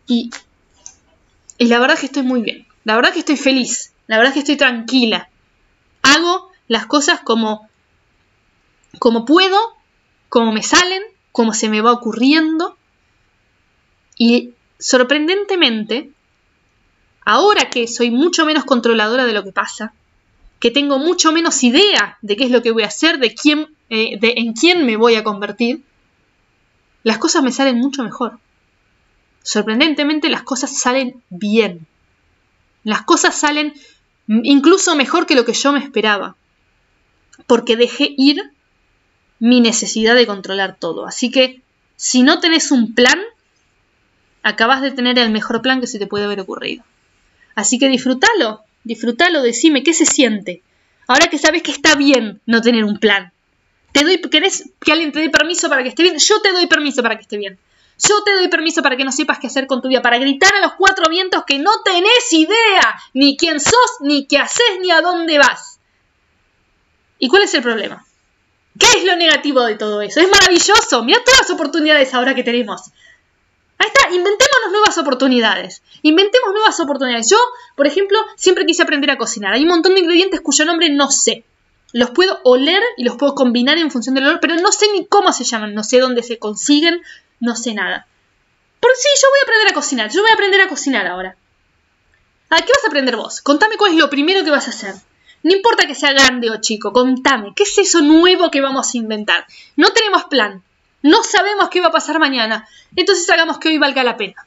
Y, 0.07 0.31
y 1.59 1.67
la 1.67 1.79
verdad 1.79 1.99
que 1.99 2.07
estoy 2.07 2.23
muy 2.23 2.43
bien. 2.43 2.67
La 2.85 2.97
verdad 2.97 3.13
que 3.13 3.21
estoy 3.21 3.37
feliz. 3.37 3.93
La 4.07 4.19
verdad 4.19 4.33
que 4.33 4.41
estoy 4.41 4.57
tranquila. 4.57 5.29
Hago 6.03 6.51
las 6.69 6.87
cosas 6.87 7.21
como, 7.21 7.69
como 8.99 9.25
puedo, 9.25 9.59
como 10.29 10.53
me 10.53 10.63
salen, 10.63 11.03
como 11.33 11.55
se 11.55 11.69
me 11.69 11.81
va 11.81 11.93
ocurriendo. 11.93 12.77
Y 14.17 14.54
sorprendentemente, 14.79 16.11
ahora 17.25 17.71
que 17.71 17.87
soy 17.87 18.11
mucho 18.11 18.47
menos 18.47 18.65
controladora 18.65 19.25
de 19.25 19.33
lo 19.33 19.45
que 19.45 19.53
pasa, 19.53 19.93
que 20.61 20.71
tengo 20.71 20.99
mucho 20.99 21.33
menos 21.33 21.63
idea 21.63 22.19
de 22.23 22.37
qué 22.37 22.45
es 22.45 22.51
lo 22.51 22.63
que 22.63 22.71
voy 22.71 22.85
a 22.85 22.89
hacer, 22.89 23.19
de 23.19 23.35
quién, 23.35 23.69
eh, 23.91 24.19
de 24.19 24.35
en 24.37 24.53
quién 24.53 24.87
me 24.87 24.97
voy 24.97 25.15
a 25.17 25.25
convertir, 25.25 25.83
las 27.03 27.19
cosas 27.19 27.43
me 27.43 27.53
salen 27.53 27.79
mucho 27.79 28.03
mejor 28.03 28.39
sorprendentemente 29.45 30.29
las 30.31 30.43
cosas 30.43 30.77
salen 30.77 31.23
bien. 31.31 31.87
Las 32.83 33.03
cosas 33.03 33.39
salen 33.39 33.75
incluso 34.27 34.97
mejor 34.97 35.27
que 35.27 35.37
lo 35.37 35.45
que 35.45 35.53
yo 35.53 35.73
me 35.73 35.79
esperaba. 35.79 36.35
Porque 37.47 37.77
dejé 37.77 38.15
ir 38.17 38.43
mi 39.39 39.61
necesidad 39.61 40.15
de 40.15 40.27
controlar 40.27 40.79
todo. 40.81 41.07
Así 41.07 41.31
que 41.31 41.63
si 41.97 42.23
no 42.23 42.41
tenés 42.41 42.73
un 42.73 42.95
plan, 42.95 43.21
acabas 44.45 44.83
de 44.83 44.93
tener 44.93 45.19
el 45.19 45.31
mejor 45.31 45.63
plan 45.63 45.81
que 45.81 45.89
se 45.89 45.99
te 45.99 46.07
puede 46.07 46.27
haber 46.27 46.39
ocurrido. 46.39 46.85
Así 47.57 47.79
que 47.79 47.89
disfrútalo, 47.89 48.61
disfrútalo, 48.85 49.43
decime 49.43 49.83
qué 49.83 49.93
se 49.93 50.07
siente. 50.07 50.63
Ahora 51.09 51.27
que 51.27 51.39
sabes 51.39 51.63
que 51.63 51.73
está 51.73 51.97
bien 51.97 52.41
no 52.47 52.61
tener 52.61 52.85
un 52.85 52.99
plan. 52.99 53.33
Te 53.93 54.05
doy, 54.05 54.21
¿Querés 54.21 54.71
que 54.81 54.93
alguien 54.93 55.13
te 55.13 55.21
dé 55.21 55.31
permiso 55.31 55.69
para 55.69 55.83
que 55.83 55.89
esté 55.89 56.03
bien? 56.03 56.19
Yo 56.19 56.41
te 56.41 56.53
doy 56.53 56.67
permiso 56.67 57.03
para 57.03 57.17
que 57.17 57.23
esté 57.23 57.39
bien. 57.39 57.59
Yo 57.99 58.23
te 58.25 58.35
doy 58.35 58.49
permiso 58.49 58.83
para 58.83 58.97
que 58.97 59.05
no 59.05 59.13
sepas 59.13 59.39
qué 59.39 59.47
hacer 59.47 59.67
con 59.67 59.81
tu 59.81 59.89
vida, 59.89 60.03
para 60.03 60.19
gritar 60.19 60.53
a 60.55 60.61
los 60.61 60.75
cuatro 60.75 61.09
vientos 61.09 61.45
que 61.47 61.59
no 61.59 61.71
tenés 61.85 62.33
idea 62.33 62.95
ni 63.15 63.37
quién 63.37 63.61
sos, 63.61 64.01
ni 64.01 64.27
qué 64.27 64.39
haces, 64.39 64.79
ni 64.81 64.91
a 64.91 65.01
dónde 65.01 65.39
vas. 65.39 65.79
¿Y 67.19 67.29
cuál 67.29 67.43
es 67.43 67.55
el 67.55 67.63
problema? 67.63 68.05
¿Qué 68.79 68.87
es 68.99 69.05
lo 69.05 69.15
negativo 69.17 69.63
de 69.63 69.77
todo 69.77 70.03
eso? 70.03 70.21
Es 70.21 70.29
maravilloso. 70.29 71.05
Mira 71.05 71.23
todas 71.25 71.41
las 71.41 71.51
oportunidades 71.51 72.13
ahora 72.13 72.35
que 72.35 72.43
tenemos. 72.43 72.91
Ahí 73.79 73.89
está, 73.89 74.09
inventémonos 74.15 74.73
nuevas 74.73 74.99
oportunidades. 74.99 75.83
Inventemos 76.03 76.53
nuevas 76.53 76.79
oportunidades. 76.81 77.29
Yo, 77.31 77.39
por 77.77 77.87
ejemplo, 77.87 78.19
siempre 78.37 78.67
quise 78.67 78.83
aprender 78.83 79.11
a 79.11 79.19
cocinar. 79.19 79.53
Hay 79.53 79.63
un 79.63 79.69
montón 79.69 79.95
de 79.95 80.01
ingredientes 80.01 80.41
cuyo 80.41 80.65
nombre 80.65 80.91
no 80.91 81.11
sé. 81.11 81.45
Los 81.93 82.11
puedo 82.11 82.41
oler 82.45 82.83
y 82.97 83.05
los 83.05 83.17
puedo 83.17 83.35
combinar 83.35 83.79
en 83.79 83.91
función 83.91 84.15
del 84.15 84.27
olor, 84.27 84.41
pero 84.41 84.57
no 84.57 84.73
sé 84.73 84.87
ni 84.93 85.07
cómo 85.07 85.33
se 85.33 85.45
llaman, 85.45 85.75
no 85.75 85.85
sé 85.85 86.01
dónde 86.01 86.23
se 86.23 86.39
consiguen, 86.39 87.03
no 87.39 87.55
sé 87.55 87.73
nada. 87.73 88.07
Por 88.81 88.91
sí, 88.97 89.09
yo 89.23 89.29
voy 89.31 89.39
a 89.41 89.45
aprender 89.45 89.69
a 89.69 89.75
cocinar, 89.75 90.11
yo 90.11 90.21
voy 90.21 90.31
a 90.31 90.35
aprender 90.35 90.61
a 90.61 90.69
cocinar 90.69 91.07
ahora. 91.07 91.37
¿A 92.51 92.57
qué 92.57 92.73
vas 92.73 92.85
a 92.85 92.89
aprender 92.89 93.17
vos? 93.17 93.41
Contame 93.41 93.77
cuál 93.77 93.93
es 93.93 93.99
lo 93.99 94.11
primero 94.11 94.45
que 94.45 94.51
vas 94.51 94.67
a 94.67 94.71
hacer. 94.71 94.95
No 95.43 95.55
importa 95.55 95.87
que 95.87 95.95
sea 95.95 96.13
grande 96.13 96.51
o 96.51 96.61
chico, 96.61 96.93
contame, 96.93 97.53
¿qué 97.55 97.63
es 97.63 97.79
eso 97.79 98.03
nuevo 98.03 98.51
que 98.51 98.61
vamos 98.61 98.93
a 98.93 98.99
inventar? 98.99 99.47
No 99.77 99.93
tenemos 99.93 100.25
plan, 100.25 100.63
no 101.05 101.23
sabemos 101.23 101.69
qué 101.69 101.83
va 101.83 101.89
a 101.89 101.93
pasar 101.93 102.19
mañana, 102.19 102.67
entonces 102.97 103.29
hagamos 103.29 103.59
que 103.59 103.69
hoy 103.69 103.77
valga 103.77 104.03
la 104.03 104.17
pena. 104.17 104.47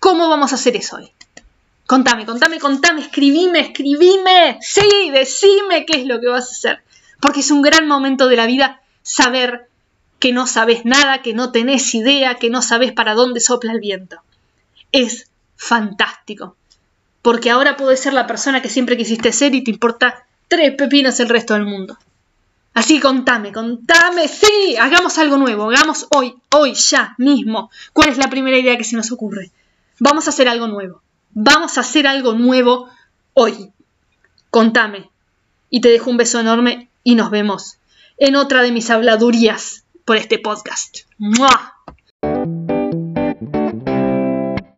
¿Cómo 0.00 0.30
vamos 0.30 0.52
a 0.52 0.54
hacer 0.54 0.74
eso 0.74 0.96
hoy? 0.96 1.12
Contame, 1.86 2.24
contame, 2.24 2.58
contame, 2.58 3.02
escribime, 3.02 3.60
escribime. 3.60 4.58
Sí, 4.62 5.10
decime 5.12 5.84
qué 5.84 6.00
es 6.00 6.06
lo 6.06 6.18
que 6.18 6.28
vas 6.28 6.48
a 6.48 6.52
hacer. 6.52 6.84
Porque 7.20 7.40
es 7.40 7.50
un 7.50 7.60
gran 7.60 7.86
momento 7.86 8.26
de 8.26 8.36
la 8.36 8.46
vida 8.46 8.80
saber 9.02 9.68
que 10.18 10.32
no 10.32 10.46
sabes 10.46 10.86
nada, 10.86 11.20
que 11.20 11.34
no 11.34 11.52
tenés 11.52 11.94
idea, 11.94 12.36
que 12.36 12.48
no 12.48 12.62
sabes 12.62 12.92
para 12.92 13.12
dónde 13.12 13.40
sopla 13.40 13.72
el 13.72 13.80
viento. 13.80 14.22
Es 14.92 15.30
fantástico, 15.56 16.56
porque 17.20 17.50
ahora 17.50 17.76
puedes 17.76 18.00
ser 18.00 18.14
la 18.14 18.26
persona 18.26 18.62
que 18.62 18.70
siempre 18.70 18.96
quisiste 18.96 19.30
ser 19.30 19.54
y 19.54 19.62
te 19.62 19.70
importa 19.70 20.24
tres 20.48 20.74
pepinos 20.74 21.20
el 21.20 21.28
resto 21.28 21.52
del 21.52 21.66
mundo. 21.66 21.98
Así 22.74 22.98
contame, 22.98 23.52
contame, 23.52 24.26
sí, 24.26 24.76
hagamos 24.76 25.16
algo 25.18 25.36
nuevo, 25.36 25.70
hagamos 25.70 26.08
hoy, 26.10 26.34
hoy, 26.50 26.74
ya, 26.74 27.14
mismo. 27.18 27.70
¿Cuál 27.92 28.08
es 28.08 28.18
la 28.18 28.28
primera 28.28 28.58
idea 28.58 28.76
que 28.76 28.82
se 28.82 28.96
nos 28.96 29.12
ocurre? 29.12 29.52
Vamos 30.00 30.26
a 30.26 30.30
hacer 30.30 30.48
algo 30.48 30.66
nuevo. 30.66 31.00
Vamos 31.30 31.78
a 31.78 31.82
hacer 31.82 32.08
algo 32.08 32.34
nuevo 32.34 32.88
hoy. 33.32 33.70
Contame. 34.50 35.08
Y 35.70 35.80
te 35.80 35.88
dejo 35.88 36.10
un 36.10 36.16
beso 36.16 36.40
enorme 36.40 36.88
y 37.04 37.14
nos 37.14 37.30
vemos 37.30 37.78
en 38.18 38.36
otra 38.36 38.62
de 38.62 38.72
mis 38.72 38.90
habladurías 38.90 39.84
por 40.04 40.16
este 40.16 40.38
podcast. 40.38 40.98
¡Mua! 41.18 41.73